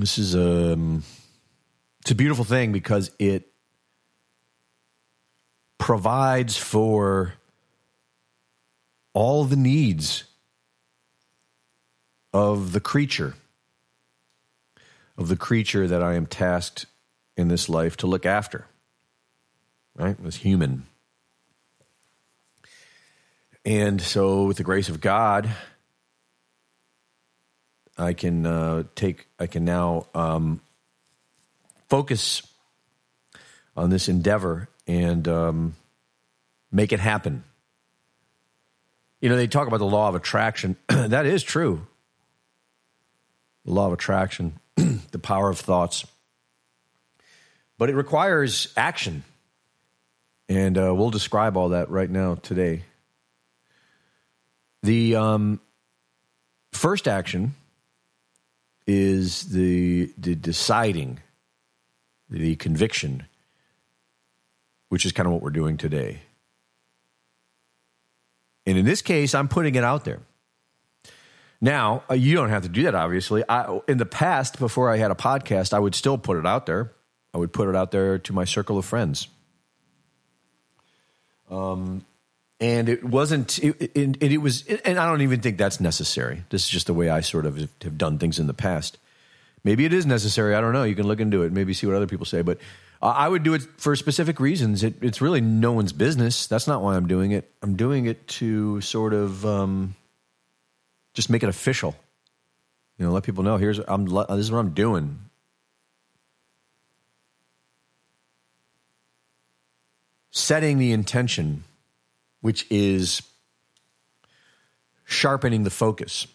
[0.00, 1.02] this is a um,
[2.00, 3.52] it's a beautiful thing because it
[5.78, 7.34] provides for
[9.12, 10.24] all the needs
[12.32, 13.34] of the creature
[15.18, 16.86] of the creature that I am tasked
[17.36, 18.66] in this life to look after
[20.00, 20.20] right?
[20.20, 20.86] Was human.
[23.64, 25.50] And so, with the grace of God,
[28.00, 30.60] I can uh, take, I can now um,
[31.88, 32.42] focus
[33.76, 35.76] on this endeavor and um,
[36.72, 37.44] make it happen.
[39.20, 40.76] You know, they talk about the law of attraction.
[40.88, 41.86] that is true.
[43.66, 46.06] The law of attraction, the power of thoughts.
[47.76, 49.24] But it requires action.
[50.48, 52.84] And uh, we'll describe all that right now today.
[54.82, 55.60] The um,
[56.72, 57.54] first action
[58.90, 61.20] is the, the deciding,
[62.28, 63.24] the conviction,
[64.88, 66.18] which is kind of what we're doing today.
[68.66, 70.20] And in this case, I'm putting it out there.
[71.60, 73.44] Now, uh, you don't have to do that, obviously.
[73.48, 76.66] I, in the past, before I had a podcast, I would still put it out
[76.66, 76.90] there.
[77.32, 79.28] I would put it out there to my circle of friends.
[81.48, 82.04] Um,
[82.60, 86.44] and it wasn't, it, it, it, was, and I don't even think that's necessary.
[86.50, 88.98] This is just the way I sort of have done things in the past.
[89.64, 90.54] Maybe it is necessary.
[90.54, 90.84] I don't know.
[90.84, 92.42] You can look into it, maybe see what other people say.
[92.42, 92.58] But
[93.02, 94.84] I would do it for specific reasons.
[94.84, 96.46] It, it's really no one's business.
[96.46, 97.50] That's not why I'm doing it.
[97.62, 99.94] I'm doing it to sort of um,
[101.14, 101.96] just make it official.
[102.98, 104.04] You know, let people know here's I'm.
[104.04, 105.18] This is what I'm doing.
[110.30, 111.64] setting the intention,
[112.40, 113.22] which is
[115.04, 116.26] sharpening the focus.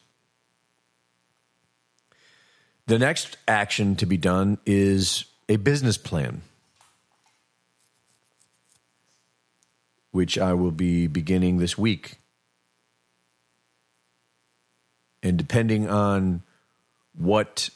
[2.87, 6.41] The next action to be done is a business plan,
[10.11, 12.17] which I will be beginning this week.
[15.23, 16.43] And depending on
[17.17, 17.69] what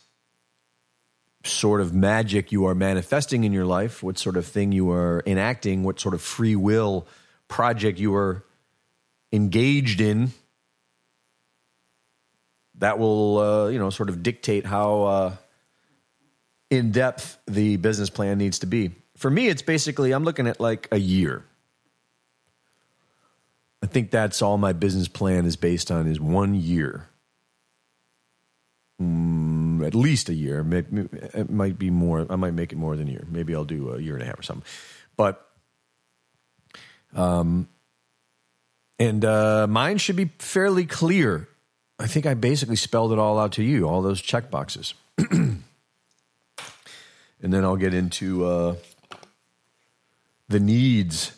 [1.43, 5.23] sort of magic you are manifesting in your life, what sort of thing you are
[5.25, 7.07] enacting, what sort of free will
[7.49, 8.45] project you are
[9.33, 10.31] engaged in,
[12.75, 15.35] that will, uh, you know, sort of dictate how uh,
[16.69, 18.91] in depth the business plan needs to be.
[19.17, 21.43] For me, it's basically I'm looking at like a year.
[23.83, 27.07] I think that's all my business plan is based on is one year.
[29.01, 30.65] Mm, at least a year.
[31.33, 32.27] It might be more.
[32.29, 33.25] I might make it more than a year.
[33.29, 34.65] Maybe I'll do a year and a half or something.
[35.15, 35.48] But,
[37.15, 37.67] um,
[38.99, 41.47] and uh, mine should be fairly clear.
[41.97, 44.93] I think I basically spelled it all out to you, all those check boxes.
[45.31, 45.63] and
[47.41, 48.75] then I'll get into uh,
[50.47, 51.31] the needs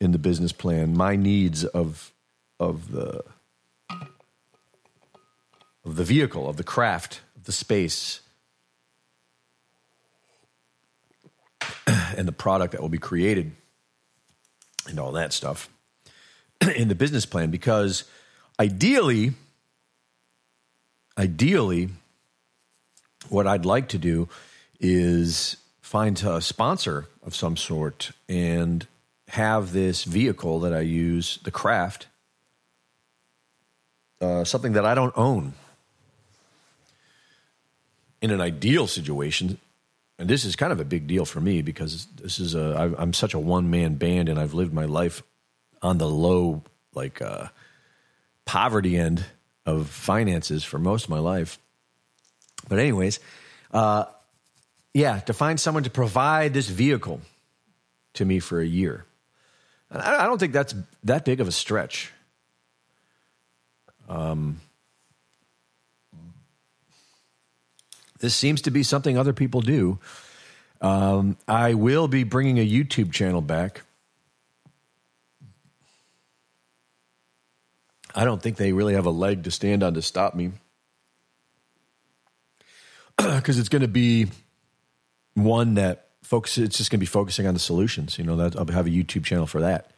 [0.00, 2.12] in the business plan, my needs of
[2.58, 3.22] of the
[5.84, 8.20] of the vehicle, of the craft, of the space,
[11.86, 13.52] and the product that will be created
[14.88, 15.68] and all that stuff
[16.76, 18.04] in the business plan because
[18.58, 19.32] ideally
[21.18, 21.88] ideally
[23.28, 24.28] what I'd like to do
[24.80, 28.86] is find a sponsor of some sort and
[29.28, 32.06] have this vehicle that I use, the craft,
[34.20, 35.54] uh, something that I don't own.
[38.22, 39.58] In an ideal situation,
[40.18, 43.12] and this is kind of a big deal for me because this is a I'm
[43.12, 45.22] such a one man band and I've lived my life
[45.82, 46.62] on the low
[46.94, 47.48] like uh,
[48.44, 49.24] poverty end
[49.66, 51.58] of finances for most of my life.
[52.68, 53.20] But anyways,
[53.72, 54.06] uh,
[54.94, 57.20] yeah, to find someone to provide this vehicle
[58.14, 59.04] to me for a year,
[59.90, 62.12] I don't think that's that big of a stretch.
[64.08, 64.60] Um,
[68.18, 69.98] This seems to be something other people do.
[70.80, 73.82] Um, I will be bringing a YouTube channel back.
[78.14, 80.52] I don't think they really have a leg to stand on to stop me
[83.16, 84.28] because it's going to be
[85.34, 86.64] one that focuses.
[86.64, 88.18] It's just going to be focusing on the solutions.
[88.18, 89.90] You know, that I'll have a YouTube channel for that,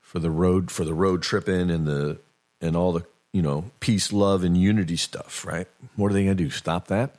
[0.00, 2.18] for the road for the road tripping and the
[2.60, 3.06] and all the
[3.36, 5.68] you know, peace, love, and unity stuff, right?
[5.94, 6.48] What are they going to do?
[6.48, 7.16] Stop that?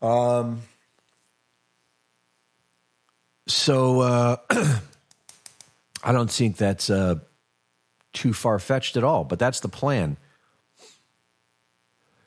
[0.00, 0.62] Um,
[3.46, 4.36] So uh,
[6.02, 7.16] I don't think that's uh,
[8.14, 10.16] too far fetched at all, but that's the plan.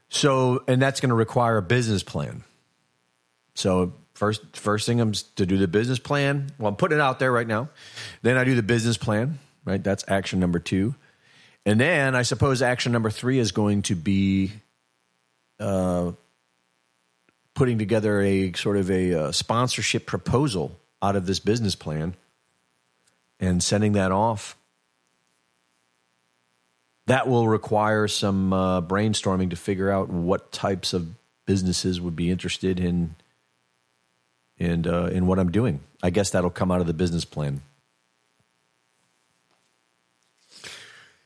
[0.10, 2.44] So, and that's going to require a business plan.
[3.56, 6.52] So, first, first thing I'm to do the business plan.
[6.60, 7.70] Well, I'm putting it out there right now.
[8.22, 9.40] Then I do the business plan.
[9.66, 10.94] Right, that's action number two,
[11.66, 14.52] and then I suppose action number three is going to be
[15.60, 16.12] uh,
[17.54, 22.16] putting together a sort of a, a sponsorship proposal out of this business plan
[23.40, 24.56] and sending that off
[27.08, 31.08] that will require some uh, brainstorming to figure out what types of
[31.46, 33.16] businesses would be interested in
[34.58, 35.82] in uh, in what I'm doing.
[36.02, 37.62] I guess that'll come out of the business plan.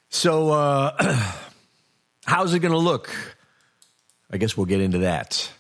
[0.10, 1.34] So, uh,
[2.26, 3.10] how's it going to look?
[4.32, 5.52] I guess we'll get into that.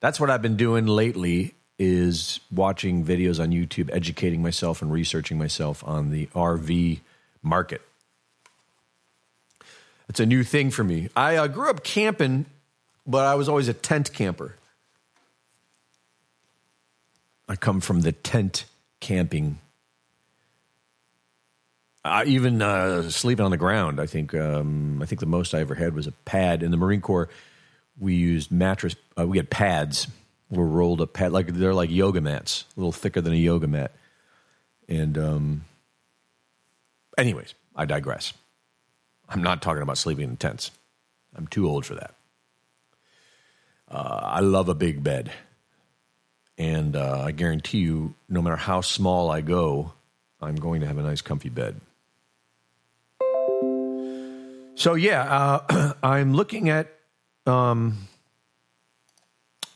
[0.00, 5.38] That's what I've been doing lately is watching videos on YouTube, educating myself and researching
[5.38, 7.00] myself on the RV
[7.42, 7.82] market.
[10.08, 11.08] It's a new thing for me.
[11.16, 12.46] I uh, grew up camping,
[13.06, 14.56] but I was always a tent camper.
[17.48, 18.66] I come from the tent
[19.00, 19.58] camping.
[22.04, 24.00] I even uh, sleeping on the ground.
[24.00, 26.76] I think um, I think the most I ever had was a pad in the
[26.76, 27.28] Marine Corps.
[27.98, 28.96] We used mattress.
[29.18, 30.08] Uh, we had pads.
[30.50, 33.68] Were rolled up pad like they're like yoga mats, a little thicker than a yoga
[33.68, 33.92] mat.
[34.88, 35.64] And um,
[37.16, 38.32] anyways, I digress.
[39.28, 40.72] I'm not talking about sleeping in tents.
[41.36, 42.14] I'm too old for that.
[43.88, 45.30] Uh, I love a big bed.
[46.58, 49.92] And uh, I guarantee you, no matter how small I go,
[50.40, 51.80] I'm going to have a nice, comfy bed.
[54.80, 55.24] So, yeah,
[55.68, 56.90] uh, I'm looking at,
[57.44, 58.08] um,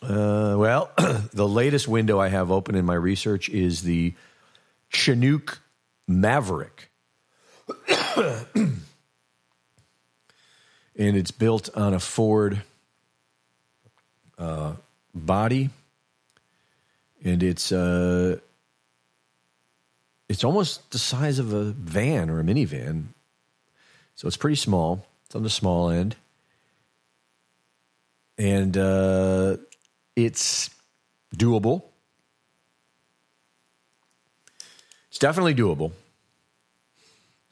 [0.01, 0.93] uh, well,
[1.35, 4.15] the latest window I have open in my research is the
[4.89, 5.61] Chinook
[6.09, 6.91] Maverick.
[8.17, 8.81] and
[10.97, 12.63] it's built on a Ford
[14.39, 14.73] uh,
[15.15, 15.69] body,
[17.23, 18.39] and it's uh,
[20.31, 23.09] it's almost the size of a van or a minivan,
[24.15, 25.07] so it's pretty small.
[25.27, 26.17] It's on the small end,
[28.39, 29.57] and uh,
[30.17, 30.71] it's
[31.37, 31.83] doable.
[35.09, 35.93] It's definitely doable.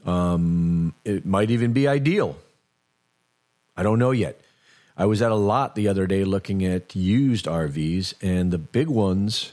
[0.04, 2.36] Um, it might even be ideal
[3.76, 4.40] I don't know yet.
[4.96, 8.88] I was at a lot the other day looking at used RVs, and the big
[8.88, 9.52] ones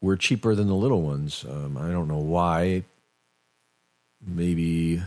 [0.00, 1.44] were cheaper than the little ones.
[1.48, 2.84] Um, I don't know why.
[4.24, 5.00] Maybe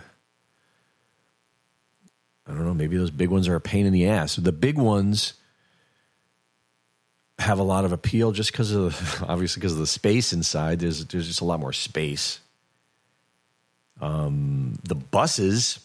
[2.52, 2.74] I don't know.
[2.74, 4.36] Maybe those big ones are a pain in the ass.
[4.36, 5.34] The big ones
[7.40, 10.80] have a lot of appeal just because of obviously because of the space inside.
[10.80, 12.40] There's there's just a lot more space.
[14.02, 15.80] Um, the buses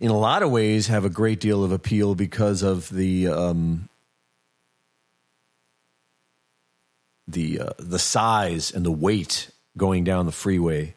[0.00, 3.88] in a lot of ways have a great deal of appeal because of the um,
[7.28, 10.94] the uh, the size and the weight going down the freeway.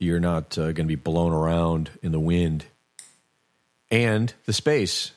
[0.00, 2.64] You're not uh, going to be blown around in the wind,
[3.90, 5.12] and the space,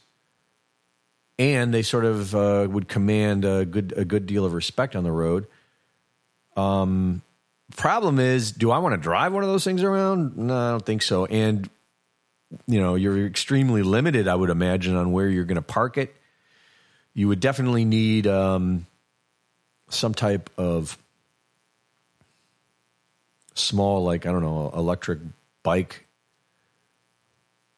[1.39, 5.03] and they sort of uh, would command a good a good deal of respect on
[5.05, 5.47] the road.
[6.57, 7.21] Um,
[7.77, 10.37] problem is, do I want to drive one of those things around?
[10.37, 11.25] No, I don't think so.
[11.25, 11.69] And
[12.67, 16.13] you know, you're extremely limited, I would imagine, on where you're going to park it.
[17.13, 18.85] You would definitely need um,
[19.89, 20.97] some type of
[23.55, 25.19] small, like I don't know, electric
[25.63, 26.05] bike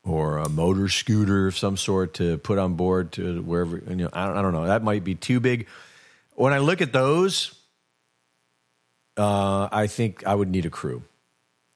[0.04, 3.82] or a motor scooter of some sort to put on board to wherever.
[3.88, 4.66] You know, I don't, I don't know.
[4.66, 5.68] That might be too big.
[6.34, 7.56] When I look at those,
[9.18, 11.04] uh, I think I would need a crew.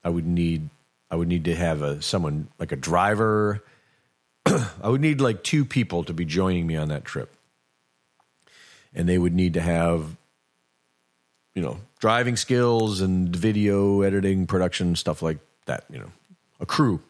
[0.04, 0.70] I would need
[1.12, 3.64] I would need to have a someone like a driver.
[4.45, 7.34] I would need like two people to be joining me on that trip.
[8.93, 10.18] And they would need to have
[11.56, 16.12] you know, driving skills and video editing, production, stuff like that, you know.
[16.62, 17.02] A crew.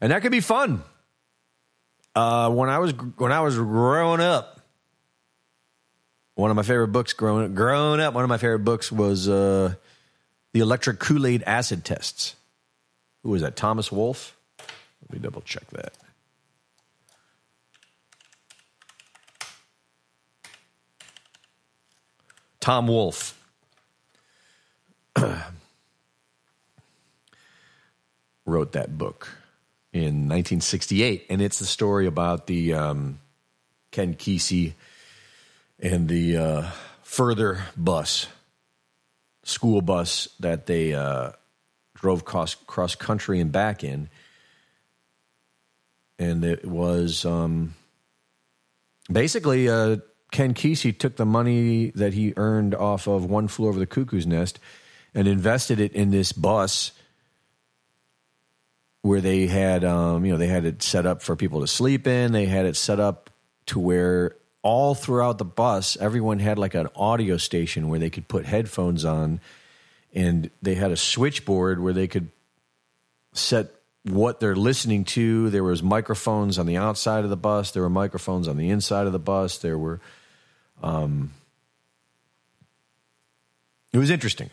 [0.00, 0.82] And that could be fun.
[2.14, 4.60] Uh, when I was when I was growing up,
[6.34, 8.14] one of my favorite books growing growing up.
[8.14, 9.74] One of my favorite books was uh,
[10.52, 12.36] the Electric Kool Aid Acid Tests.
[13.22, 13.56] Who was that?
[13.56, 14.36] Thomas Wolfe.
[15.02, 15.92] Let me double check that.
[22.64, 23.38] Tom Wolfe.
[28.46, 29.28] wrote that book
[29.92, 33.20] in 1968, and it's the story about the um,
[33.90, 34.72] Ken Kesey
[35.78, 36.70] and the uh,
[37.02, 38.28] further bus,
[39.42, 41.32] school bus that they uh,
[41.94, 44.08] drove cross cross country and back in,
[46.18, 47.74] and it was um,
[49.12, 49.96] basically uh,
[50.34, 54.26] Ken Kesey took the money that he earned off of One Flew Over the Cuckoo's
[54.26, 54.58] Nest
[55.14, 56.90] and invested it in this bus
[59.02, 62.08] where they had um, you know they had it set up for people to sleep
[62.08, 62.32] in.
[62.32, 63.30] They had it set up
[63.66, 68.26] to where all throughout the bus, everyone had like an audio station where they could
[68.26, 69.40] put headphones on,
[70.14, 72.28] and they had a switchboard where they could
[73.34, 73.68] set
[74.02, 75.50] what they're listening to.
[75.50, 77.70] There was microphones on the outside of the bus.
[77.70, 79.58] There were microphones on the inside of the bus.
[79.58, 80.00] There were,
[80.82, 81.32] um,
[83.92, 84.50] it was interesting.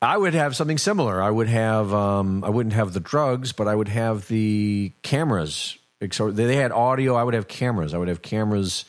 [0.00, 1.22] I would have something similar.
[1.22, 5.78] I would have, um, I wouldn't have the drugs, but I would have the cameras.
[6.00, 7.14] They had audio.
[7.14, 7.94] I would have cameras.
[7.94, 8.84] I would have cameras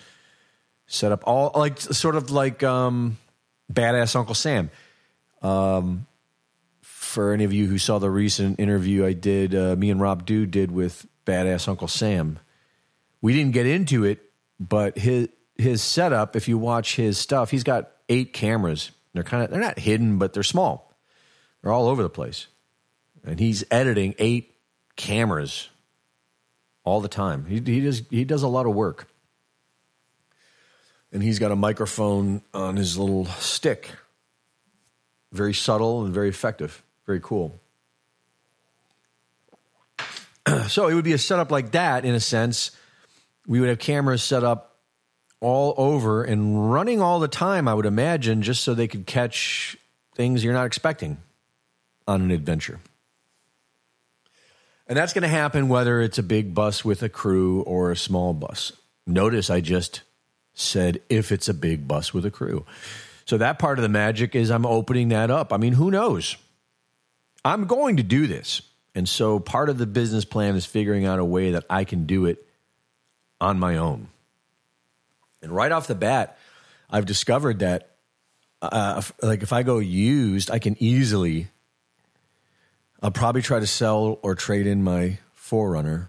[0.88, 3.18] set up all like sort of like um,
[3.72, 4.70] badass Uncle Sam.
[5.42, 6.06] Um,
[6.82, 10.26] for any of you who saw the recent interview I did, uh, me and Rob
[10.26, 12.40] Dew did with badass Uncle Sam,
[13.22, 14.20] we didn't get into it,
[14.60, 16.36] but his his setup.
[16.36, 18.92] If you watch his stuff, he's got eight cameras.
[19.14, 20.94] They're kind of they're not hidden, but they're small.
[21.62, 22.48] They're all over the place.
[23.24, 24.56] And he's editing eight
[24.96, 25.70] cameras
[26.84, 27.46] all the time.
[27.46, 29.08] He, he does he does a lot of work.
[31.12, 33.90] And he's got a microphone on his little stick.
[35.32, 36.84] Very subtle and very effective.
[37.06, 37.60] Very cool.
[40.68, 42.72] so it would be a setup like that in a sense.
[43.48, 44.78] We would have cameras set up
[45.40, 49.78] all over and running all the time, I would imagine, just so they could catch
[50.16, 51.18] things you're not expecting
[52.08, 52.80] on an adventure.
[54.88, 57.98] And that's going to happen whether it's a big bus with a crew or a
[57.98, 58.72] small bus.
[59.08, 60.02] Notice I just
[60.54, 62.66] said if it's a big bus with a crew.
[63.26, 65.52] So that part of the magic is I'm opening that up.
[65.52, 66.38] I mean, who knows?
[67.44, 68.62] I'm going to do this.
[68.94, 72.06] And so part of the business plan is figuring out a way that I can
[72.06, 72.45] do it
[73.40, 74.10] on my own.
[75.42, 76.38] And right off the bat,
[76.90, 77.92] I've discovered that
[78.62, 81.50] uh, like if I go used, I can easily
[83.06, 86.08] I'll probably try to sell or trade in my 4Runner.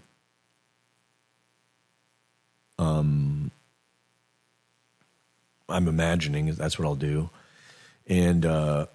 [2.79, 3.51] Um,
[5.69, 7.29] I'm imagining that's what I'll do,
[8.07, 8.87] and uh,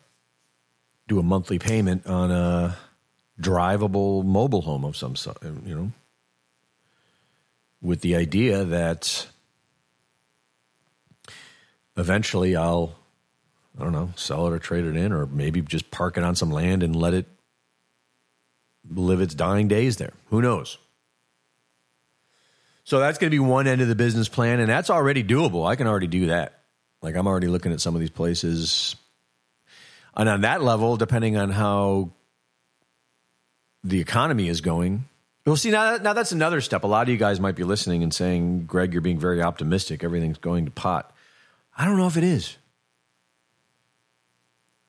[1.07, 2.76] do a monthly payment on a
[3.41, 5.39] drivable mobile home of some sort.
[5.43, 5.93] You know,
[7.83, 9.26] with the idea that
[11.97, 12.95] eventually I'll,
[13.78, 16.37] I don't know, sell it or trade it in, or maybe just park it on
[16.37, 17.26] some land and let it
[18.89, 20.12] live its dying days there.
[20.30, 20.78] Who knows?
[22.85, 25.68] So that's going to be one end of the business plan, and that's already doable.
[25.68, 26.61] I can already do that.
[27.01, 28.97] Like I'm already looking at some of these places.
[30.16, 32.11] And on that level, depending on how
[33.83, 35.05] the economy is going,
[35.45, 36.84] well, see, now, now that's another step.
[36.84, 40.05] A lot of you guys might be listening and saying, Greg, you're being very optimistic.
[40.05, 41.12] Everything's going to pot.
[41.76, 42.57] I don't know if it is.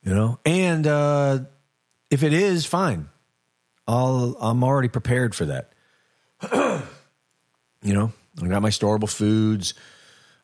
[0.04, 0.40] You know?
[0.46, 1.40] And uh,
[2.12, 3.10] if it is, fine.
[3.88, 5.72] I'll, I'm already prepared for that.
[7.82, 9.74] you know, I got my storable foods.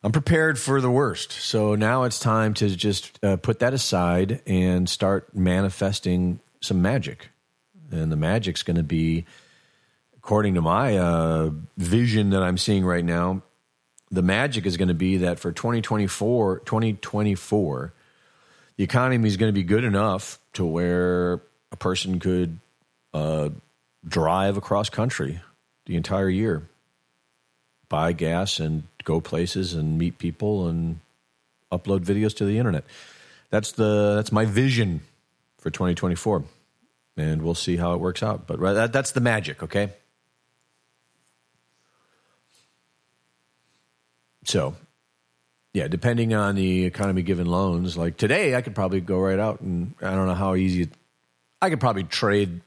[0.02, 1.32] I'm prepared for the worst.
[1.32, 7.28] So now it's time to just uh, put that aside and start manifesting some magic.
[7.90, 9.26] And the magic's going to be,
[10.22, 13.40] according to my uh, vision that I'm seeing right now,
[14.10, 17.94] the magic is going to be that for 2024, 2024,
[18.76, 21.40] the economy is going to be good enough to where
[21.72, 22.58] a person could
[23.14, 23.48] uh,
[24.06, 25.40] drive across country
[25.86, 26.68] the entire year,
[27.88, 31.00] buy gas and go places and meet people and
[31.72, 32.84] upload videos to the internet.
[33.48, 35.00] That's the that's my vision
[35.58, 36.44] for 2024,
[37.16, 38.46] and we'll see how it works out.
[38.46, 39.90] But that, that's the magic, okay?
[44.44, 44.74] So,
[45.72, 49.60] yeah, depending on the economy given loans, like today, I could probably go right out
[49.60, 50.82] and I don't know how easy.
[50.82, 50.90] It,
[51.62, 52.60] I could probably trade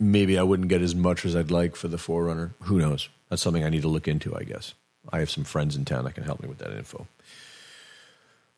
[0.00, 2.52] maybe I wouldn't get as much as I'd like for the 4Runner.
[2.62, 3.08] Who knows?
[3.28, 4.74] That's something I need to look into, I guess.
[5.12, 7.06] I have some friends in town that can help me with that info.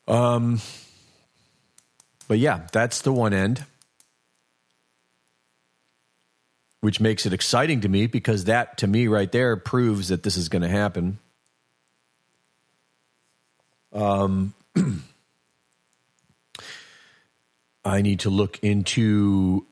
[0.07, 0.61] Um,
[2.29, 3.65] but yeah, that's the one end,
[6.81, 10.37] which makes it exciting to me because that, to me, right there, proves that this
[10.37, 11.19] is going to happen.
[13.93, 14.55] Um,
[17.85, 19.67] I need to look into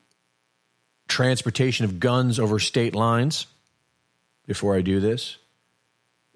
[1.08, 3.46] transportation of guns over state lines
[4.46, 5.36] before I do this.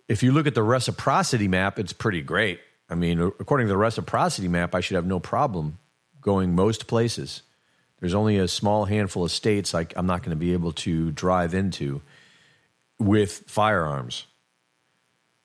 [0.09, 2.61] if you look at the reciprocity map, it's pretty great.
[2.91, 5.79] I mean, according to the reciprocity map, I should have no problem
[6.21, 7.43] going most places.
[8.01, 11.11] There's only a small handful of states like I'm not going to be able to
[11.13, 12.03] drive into
[12.99, 14.27] with firearms.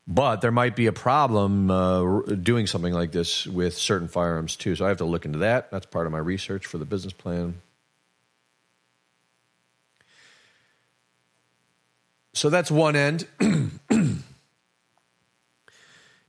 [0.07, 4.75] But there might be a problem uh, doing something like this with certain firearms too.
[4.75, 5.69] So I have to look into that.
[5.69, 7.61] That's part of my research for the business plan.
[12.33, 13.27] So that's one end.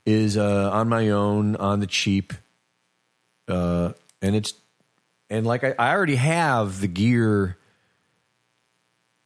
[0.09, 2.33] is uh, on my own, on the cheap,
[3.47, 4.53] uh, and it's
[5.29, 7.57] and like I, I already have the gear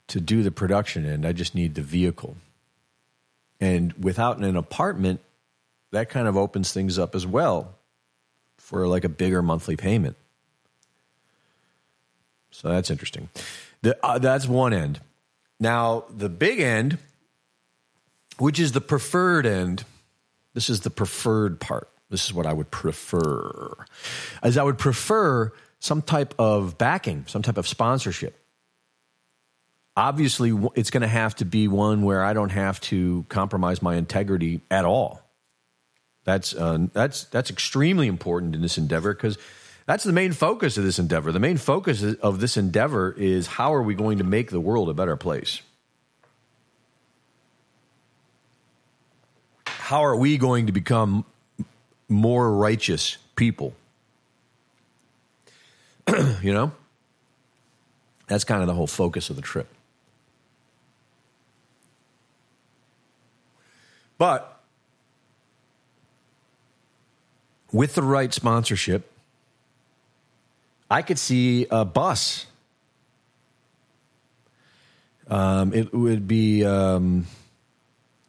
[0.08, 1.26] to do the production end.
[1.26, 2.36] I just need the vehicle.
[3.74, 5.20] And without an apartment,
[5.92, 7.76] that kind of opens things up as well
[8.58, 10.16] for like a bigger monthly payment.
[12.52, 13.30] So that's interesting.
[13.82, 15.02] The, uh, that's one end.
[15.60, 16.98] Now, the big end,
[18.38, 19.86] which is the preferred end,
[20.54, 21.90] this is the preferred part.
[22.10, 23.74] This is what I would prefer.
[24.44, 28.40] As I would prefer some type of backing, some type of sponsorship.
[29.96, 33.96] Obviously, it's going to have to be one where I don't have to compromise my
[33.96, 35.22] integrity at all.
[36.24, 39.38] That's uh, that's that's extremely important in this endeavor because
[39.86, 41.32] that's the main focus of this endeavor.
[41.32, 44.90] The main focus of this endeavor is how are we going to make the world
[44.90, 45.62] a better place?
[49.66, 51.26] How are we going to become
[52.08, 53.76] more righteous people?
[56.42, 56.72] you know?
[58.28, 59.68] That's kind of the whole focus of the trip.
[64.18, 64.60] But
[67.72, 69.12] with the right sponsorship,
[70.90, 72.46] I could see a bus.
[75.28, 76.64] Um, it would be.
[76.64, 77.28] Um,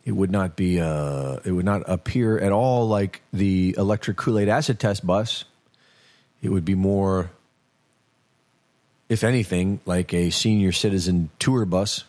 [0.04, 0.80] it would not be.
[0.80, 5.44] Uh, it would not appear at all like the electric Kool Aid acid test bus.
[6.42, 7.30] It would be more
[9.08, 12.04] if anything, like a senior citizen tour bus.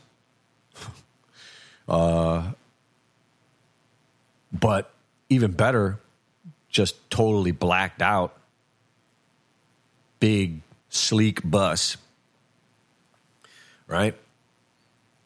[1.88, 2.52] uh,
[4.60, 4.92] but
[5.30, 6.00] even better,
[6.70, 8.38] just totally blacked out,
[10.20, 11.98] big, sleek bus,
[13.88, 14.16] right?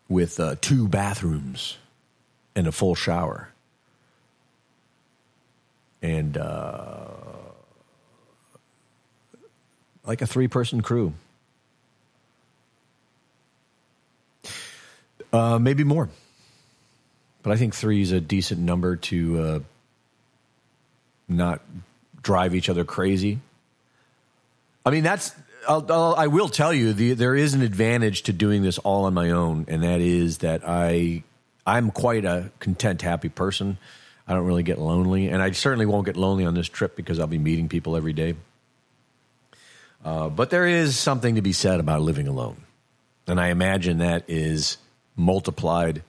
[0.08, 1.78] With uh, two bathrooms
[2.56, 3.50] and a full shower.
[6.02, 7.08] And uh,
[10.06, 11.14] like a three person crew.
[15.32, 16.10] Uh, maybe more.
[17.50, 19.60] But I think three is a decent number to uh,
[21.28, 21.62] not
[22.22, 23.40] drive each other crazy.
[24.86, 25.34] I mean, that's.
[25.68, 29.06] I'll, I'll, I will tell you, the, there is an advantage to doing this all
[29.06, 31.24] on my own, and that is that I
[31.66, 33.80] I'm quite a content, happy person.
[34.28, 37.20] I don't really get lonely, and I certainly won't get lonely on this trip because
[37.20, 38.36] I'll be meeting people every day.
[40.06, 42.58] Uh, but there is something to be said about living alone,
[43.26, 44.78] and I imagine that is
[45.16, 46.04] multiplied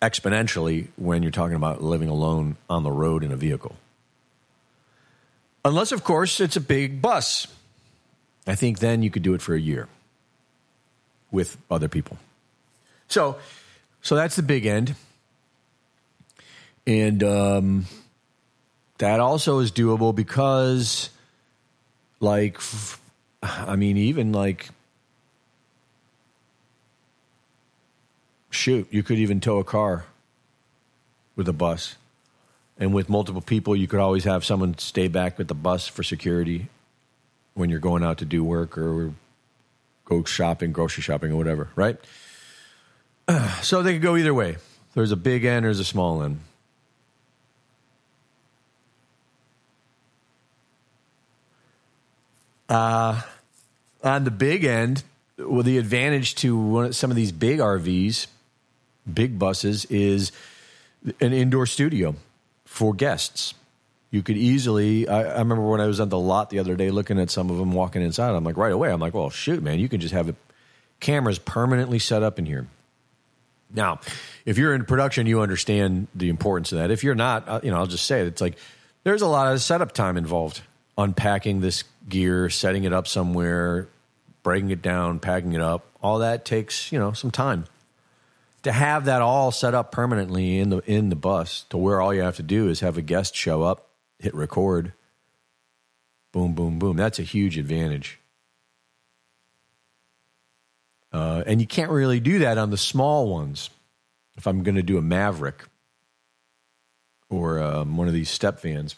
[0.00, 3.76] exponentially when you're talking about living alone on the road in a vehicle.
[5.64, 7.46] Unless, of course, it's a big bus.
[8.46, 9.88] I think then you could do it for a year
[11.30, 12.16] with other people.
[13.08, 13.36] So,
[14.00, 14.94] so that's the big end.
[16.86, 17.86] And um,
[18.98, 21.10] that also is doable because,
[22.20, 22.58] like,
[23.42, 24.70] I mean, even like
[28.50, 30.04] shoot, you could even tow a car
[31.36, 31.96] with a bus.
[32.78, 36.02] And with multiple people, you could always have someone stay back with the bus for
[36.02, 36.68] security
[37.54, 39.12] when you're going out to do work or
[40.04, 41.98] go shopping, grocery shopping, or whatever, right?
[43.62, 44.56] So they could go either way.
[44.94, 46.40] There's a big end, there's a small end.
[52.68, 53.22] Uh,
[54.02, 55.04] on the big end,
[55.38, 58.26] well, the advantage to one, some of these big RVs
[59.14, 60.32] big buses is
[61.20, 62.14] an indoor studio
[62.64, 63.54] for guests.
[64.10, 65.08] You could easily.
[65.08, 67.50] I, I, remember when I was on the lot the other day looking at some
[67.50, 68.34] of them walking inside.
[68.34, 70.34] I'm like, right away, I'm like, well, shoot, man, you can just have the
[70.98, 72.66] cameras permanently set up in here.
[73.72, 74.00] Now,
[74.44, 76.90] if you're in production, you understand the importance of that.
[76.90, 78.26] If you're not, uh, you know, I'll just say it.
[78.26, 78.56] It's like
[79.04, 80.62] there's a lot of setup time involved.
[80.98, 83.88] Unpacking this gear, setting it up somewhere,
[84.42, 85.86] breaking it down, packing it up.
[86.02, 87.64] All that takes, you know, some time
[88.62, 92.12] to have that all set up permanently in the in the bus to where all
[92.12, 94.92] you have to do is have a guest show up, hit record,
[96.32, 96.96] boom, boom, boom.
[96.96, 98.18] That's a huge advantage.
[101.12, 103.70] Uh, and you can't really do that on the small ones.
[104.36, 105.66] if I'm going to do a Maverick
[107.28, 108.94] or um, one of these step vans,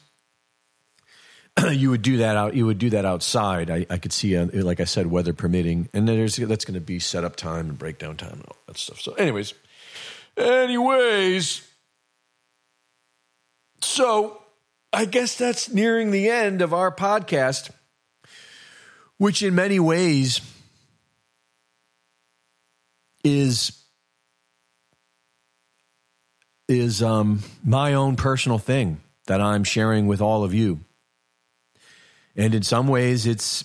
[1.70, 2.54] you would do that out.
[2.54, 3.70] You would do that outside.
[3.70, 6.74] I, I could see, uh, like I said, weather permitting, and then there's that's going
[6.74, 9.00] to be setup time and breakdown time and all that stuff.
[9.00, 9.54] So, anyways,
[10.36, 11.66] anyways,
[13.80, 14.42] so
[14.92, 17.70] I guess that's nearing the end of our podcast,
[19.18, 20.40] which in many ways
[23.24, 23.78] is
[26.68, 30.80] is um, my own personal thing that I'm sharing with all of you.
[32.36, 33.64] And in some ways, it's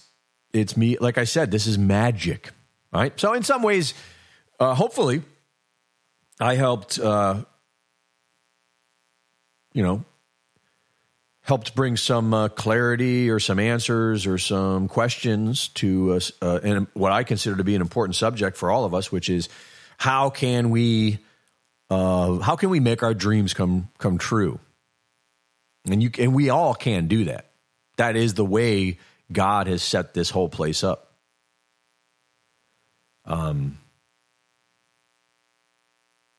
[0.53, 0.97] it's me.
[0.99, 2.51] Like I said, this is magic,
[2.91, 3.17] right?
[3.19, 3.93] So in some ways,
[4.59, 5.21] uh, hopefully,
[6.39, 6.99] I helped.
[6.99, 7.43] Uh,
[9.73, 10.03] you know,
[11.41, 16.87] helped bring some uh, clarity or some answers or some questions to us, uh, and
[16.93, 19.49] what I consider to be an important subject for all of us, which is
[19.97, 21.19] how can we
[21.89, 24.59] uh, how can we make our dreams come come true?
[25.89, 27.46] And you and we all can do that.
[27.97, 28.99] That is the way
[29.31, 31.11] God has set this whole place up.
[33.25, 33.77] Um,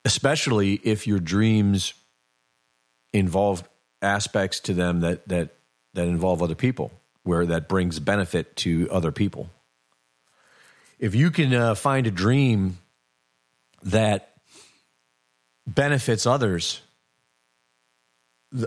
[0.04, 1.92] especially if your dreams
[3.12, 3.68] involve
[4.00, 5.54] aspects to them that that
[5.94, 6.92] that involve other people,
[7.24, 9.50] where that brings benefit to other people.
[10.98, 12.78] If you can uh, find a dream
[13.82, 14.34] that
[15.66, 16.80] benefits others,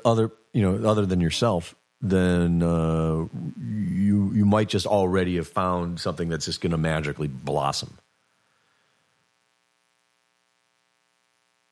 [0.05, 3.27] other you know, other than yourself, then uh,
[3.59, 7.97] you you might just already have found something that's just going to magically blossom.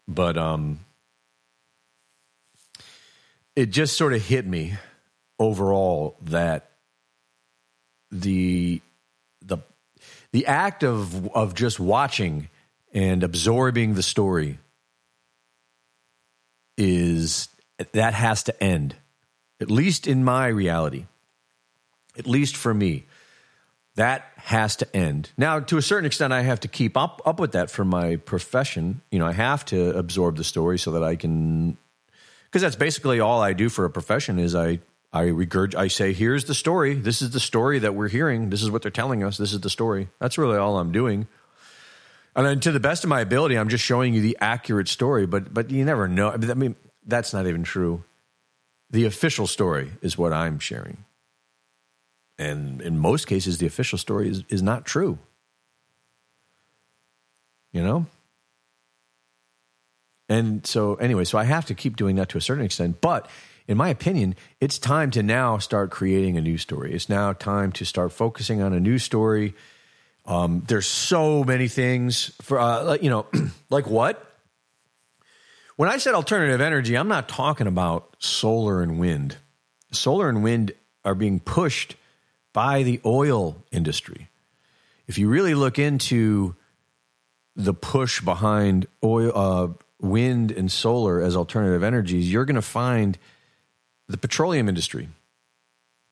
[0.08, 0.80] But um,
[3.56, 4.76] it just sort of hit me
[5.40, 6.72] overall that
[8.12, 8.82] the
[9.42, 9.58] the
[10.32, 12.50] the act of of just watching
[12.94, 14.60] and absorbing the story
[16.78, 17.50] is
[17.94, 18.96] that has to end
[19.62, 21.06] at least in my reality
[22.18, 23.06] at least for me
[23.96, 27.40] that has to end now to a certain extent i have to keep up up
[27.40, 31.04] with that for my profession you know i have to absorb the story so that
[31.04, 31.78] i can
[32.50, 34.80] because that's basically all I do for a profession is I
[35.14, 36.96] I regurg I say here's the story.
[36.96, 38.50] This is the story that we're hearing.
[38.50, 39.38] This is what they're telling us.
[39.38, 40.10] This is the story.
[40.20, 41.28] That's really all I'm doing.
[42.36, 45.26] And to the best of my ability, I'm just showing you the accurate story.
[45.26, 46.32] But but you never know.
[46.32, 48.04] I mean, that's not even true.
[48.90, 51.06] The official story is what I'm sharing.
[52.38, 55.20] And in most cases, the official story is, is not true.
[57.72, 58.06] You know?
[60.30, 63.02] And so, anyway, so I have to keep doing that to a certain extent.
[63.02, 63.30] But
[63.68, 66.94] in my opinion, it's time to now start creating a new story.
[66.94, 69.54] It's now time to start focusing on a new story.
[70.26, 73.26] Um, there's so many things for, uh, you know,
[73.70, 74.29] like what?
[75.80, 79.38] When I said alternative energy, I'm not talking about solar and wind.
[79.94, 80.74] Solar and wind
[81.06, 81.96] are being pushed
[82.52, 84.28] by the oil industry.
[85.08, 86.58] If you really look into
[87.56, 89.68] the push behind oil, uh,
[90.02, 93.18] wind and solar as alternative energies, you're going to find
[94.10, 95.08] the petroleum industry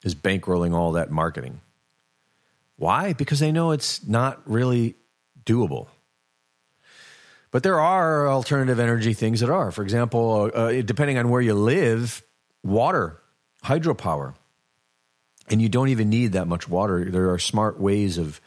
[0.01, 1.59] is bankrolling all that marketing.
[2.77, 3.11] Why?
[3.11, 4.95] Because they know it's not really
[5.45, 5.87] doable.
[7.51, 9.71] But there are alternative energy things that are.
[9.71, 12.21] For example, uh, uh depending on where you live,
[12.63, 13.21] water,
[13.63, 14.35] hydropower.
[15.49, 17.05] And you don't even need that much water.
[17.09, 18.41] There are smart ways of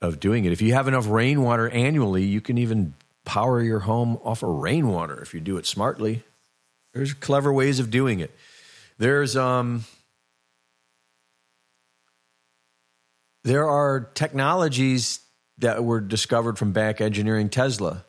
[0.00, 0.52] of doing it.
[0.52, 2.94] If you have enough rainwater annually, you can even
[3.24, 6.22] power your home off of rainwater if you do it smartly.
[6.92, 8.30] There's clever ways of doing it.
[8.98, 9.84] There's um
[13.44, 15.20] there are technologies
[15.58, 18.04] that were discovered from back engineering Tesla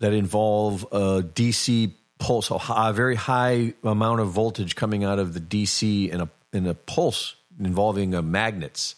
[0.00, 5.40] that involve a DC pulse, a very high amount of voltage coming out of the
[5.40, 8.94] DC in a in a pulse involving uh, magnets.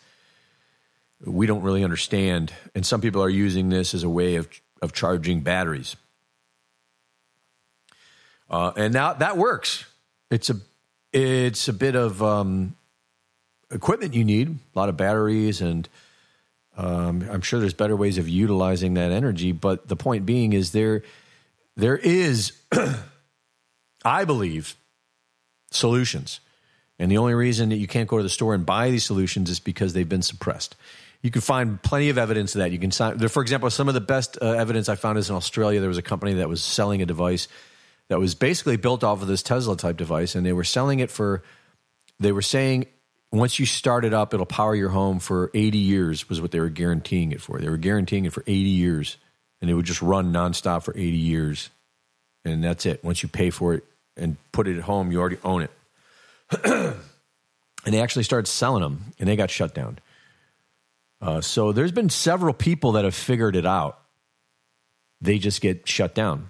[1.25, 4.49] We don't really understand, and some people are using this as a way of
[4.83, 5.97] of charging batteries.
[8.51, 9.85] Uh, and now that works.
[10.31, 10.57] It's a
[11.13, 12.77] it's a bit of um,
[13.71, 15.89] equipment you need, a lot of batteries, and
[16.79, 19.53] um, I'm sure there's better ways of utilizing that energy.
[19.53, 21.03] But the point being is there
[21.77, 22.53] there is,
[24.05, 24.75] I believe,
[25.71, 26.41] solutions,
[26.99, 29.51] and the only reason that you can't go to the store and buy these solutions
[29.51, 30.75] is because they've been suppressed
[31.23, 32.71] you can find plenty of evidence of that.
[32.71, 35.37] You can sign, for example, some of the best uh, evidence I found is in
[35.37, 35.81] Australia.
[35.81, 37.49] There was a company that was selling a device
[38.09, 41.11] that was basically built off of this Tesla type device, and they were selling it
[41.11, 41.43] for.
[42.21, 42.87] They were saying
[43.31, 46.29] once you start it up, it'll power your home for 80 years.
[46.29, 47.59] Was what they were guaranteeing it for.
[47.59, 49.17] They were guaranteeing it for 80 years,
[49.61, 51.71] and it would just run nonstop for 80 years.
[52.45, 53.05] And that's it.
[53.05, 53.85] Once you pay for it
[54.17, 55.71] and put it at home, you already own it.
[56.65, 56.95] and
[57.85, 59.99] they actually started selling them, and they got shut down.
[61.21, 63.99] Uh, so there's been several people that have figured it out.
[65.21, 66.49] They just get shut down.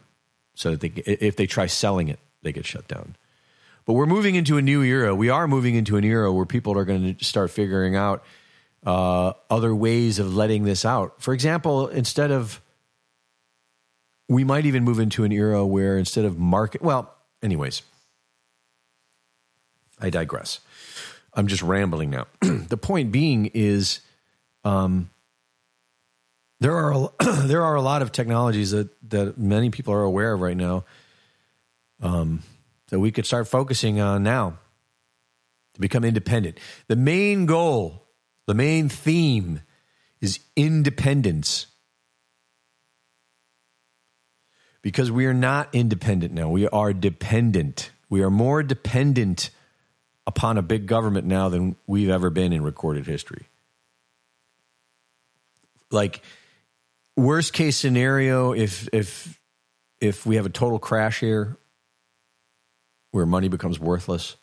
[0.55, 3.17] So that they, if they try selling it, they get shut down.
[3.89, 5.15] But we're moving into a new era.
[5.15, 8.23] We are moving into an era where people are going to start figuring out
[8.85, 11.23] uh, other ways of letting this out.
[11.23, 12.61] For example, instead of,
[14.29, 17.81] we might even move into an era where instead of market, well, anyways,
[19.99, 20.61] I digress.
[21.33, 22.27] I'm just rambling now.
[22.43, 24.01] the point being is,
[24.65, 25.09] um,
[26.61, 27.09] there are a,
[27.47, 30.85] there are a lot of technologies that that many people are aware of right now.
[32.03, 32.43] Um,
[32.89, 34.59] that we could start focusing on now
[35.75, 36.59] to become independent.
[36.89, 38.07] The main goal,
[38.47, 39.61] the main theme
[40.21, 41.67] is independence.
[44.83, 47.91] Because we are not independent now, we are dependent.
[48.09, 49.51] We are more dependent
[50.27, 53.49] upon a big government now than we've ever been in recorded history.
[55.91, 56.23] Like
[57.17, 59.41] worst case scenario if if
[60.01, 61.57] if we have a total crash here
[63.11, 64.37] where money becomes worthless,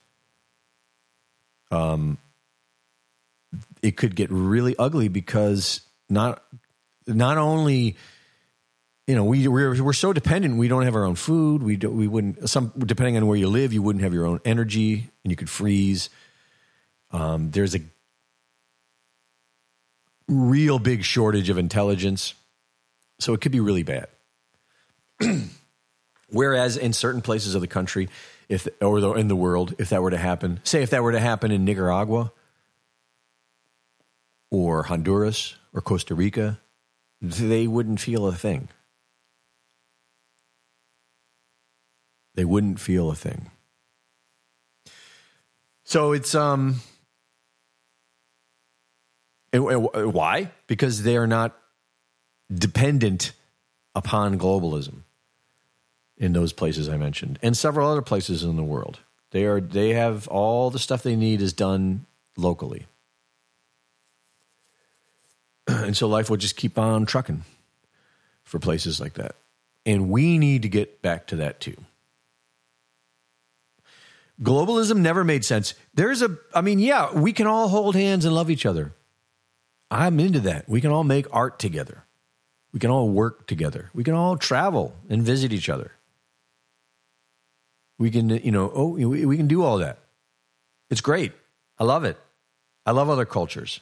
[1.71, 2.17] um,
[3.81, 6.43] it could get really ugly because not
[7.07, 7.95] not only
[9.07, 11.89] you know we we're, we're so dependent we don't have our own food we do,
[11.89, 15.31] we wouldn't some depending on where you live you wouldn't have your own energy and
[15.31, 16.09] you could freeze.
[17.11, 17.81] Um, there's a
[20.27, 22.33] real big shortage of intelligence
[23.19, 24.07] so it could be really bad.
[26.29, 28.09] Whereas in certain places of the country
[28.49, 30.59] if or the, in the world if that were to happen.
[30.63, 32.31] Say if that were to happen in Nicaragua
[34.51, 36.59] or Honduras or Costa Rica,
[37.21, 38.69] they wouldn't feel a thing.
[42.35, 43.49] They wouldn't feel a thing.
[45.83, 46.81] So it's um
[49.53, 50.51] why?
[50.67, 51.57] Because they are not
[52.53, 53.31] dependent
[53.95, 55.03] upon globalism
[56.17, 58.99] in those places I mentioned, and several other places in the world.
[59.31, 62.05] They are they have all the stuff they need is done
[62.37, 62.87] locally,
[65.67, 67.43] and so life will just keep on trucking
[68.43, 69.35] for places like that.
[69.85, 71.75] And we need to get back to that too.
[74.41, 75.75] Globalism never made sense.
[75.93, 78.93] There's a, I mean, yeah, we can all hold hands and love each other.
[79.89, 80.67] I'm into that.
[80.67, 82.03] We can all make art together.
[82.73, 83.91] We can all work together.
[83.93, 85.91] We can all travel and visit each other.
[87.97, 89.99] We can, you know, oh, we can do all that.
[90.89, 91.31] It's great.
[91.79, 92.17] I love it.
[92.85, 93.79] I love other cultures.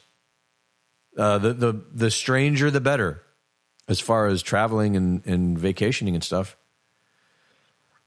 [1.16, 3.22] Uh, the the the stranger, the better,
[3.86, 6.56] as far as traveling and, and vacationing and stuff.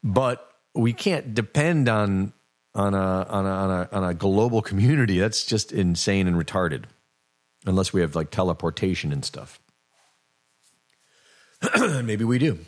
[0.04, 2.34] But we can't depend on
[2.76, 5.20] on a, on a on a on a global community.
[5.20, 6.84] That's just insane and retarded,
[7.66, 9.60] unless we have like teleportation and stuff.
[12.04, 12.60] Maybe we do.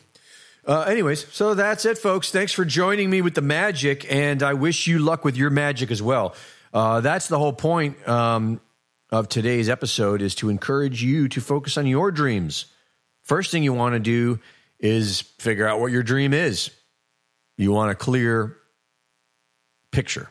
[0.70, 2.30] Uh, anyways, so that's it, folks.
[2.30, 5.90] Thanks for joining me with the magic, and I wish you luck with your magic
[5.90, 6.36] as well.
[6.72, 8.62] Uh, that's the whole point um,
[9.10, 12.68] of today's episode is to encourage you to focus on your dreams.
[13.24, 14.40] First thing you want to do
[14.80, 16.70] is figure out what your dream is.
[17.58, 18.56] You want a clear
[19.92, 20.30] picture.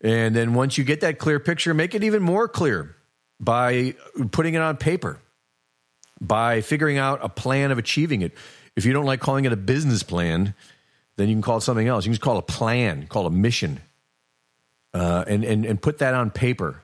[0.00, 2.96] And then once you get that clear picture, make it even more clear
[3.38, 3.94] by
[4.30, 5.20] putting it on paper,
[6.18, 8.32] by figuring out a plan of achieving it.
[8.78, 10.54] If you don't like calling it a business plan,
[11.16, 12.04] then you can call it something else.
[12.04, 13.80] You can just call it a plan, call it a mission,
[14.94, 16.80] uh, and, and, and put that on paper.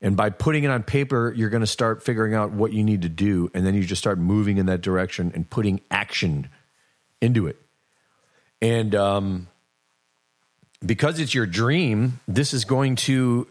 [0.00, 3.02] And by putting it on paper, you're going to start figuring out what you need
[3.02, 3.50] to do.
[3.54, 6.48] And then you just start moving in that direction and putting action
[7.20, 7.60] into it.
[8.62, 9.48] And um,
[10.86, 13.48] because it's your dream, this is going to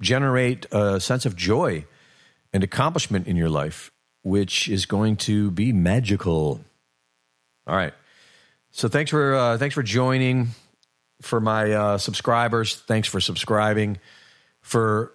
[0.00, 1.84] generate a sense of joy
[2.54, 6.62] and accomplishment in your life, which is going to be magical.
[7.68, 7.92] All right.
[8.70, 10.48] So thanks for uh, thanks for joining.
[11.20, 13.98] For my uh, subscribers, thanks for subscribing.
[14.60, 15.12] For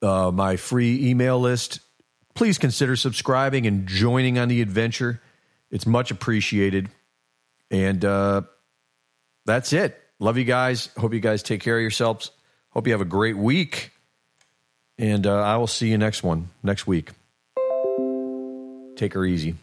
[0.00, 1.80] uh, my free email list,
[2.34, 5.20] please consider subscribing and joining on the adventure.
[5.70, 6.90] It's much appreciated.
[7.72, 8.42] And uh,
[9.46, 10.00] that's it.
[10.20, 10.90] Love you guys.
[10.96, 12.30] Hope you guys take care of yourselves.
[12.70, 13.90] Hope you have a great week.
[14.98, 17.10] And uh, I will see you next one, next week.
[18.96, 19.56] Take her easy.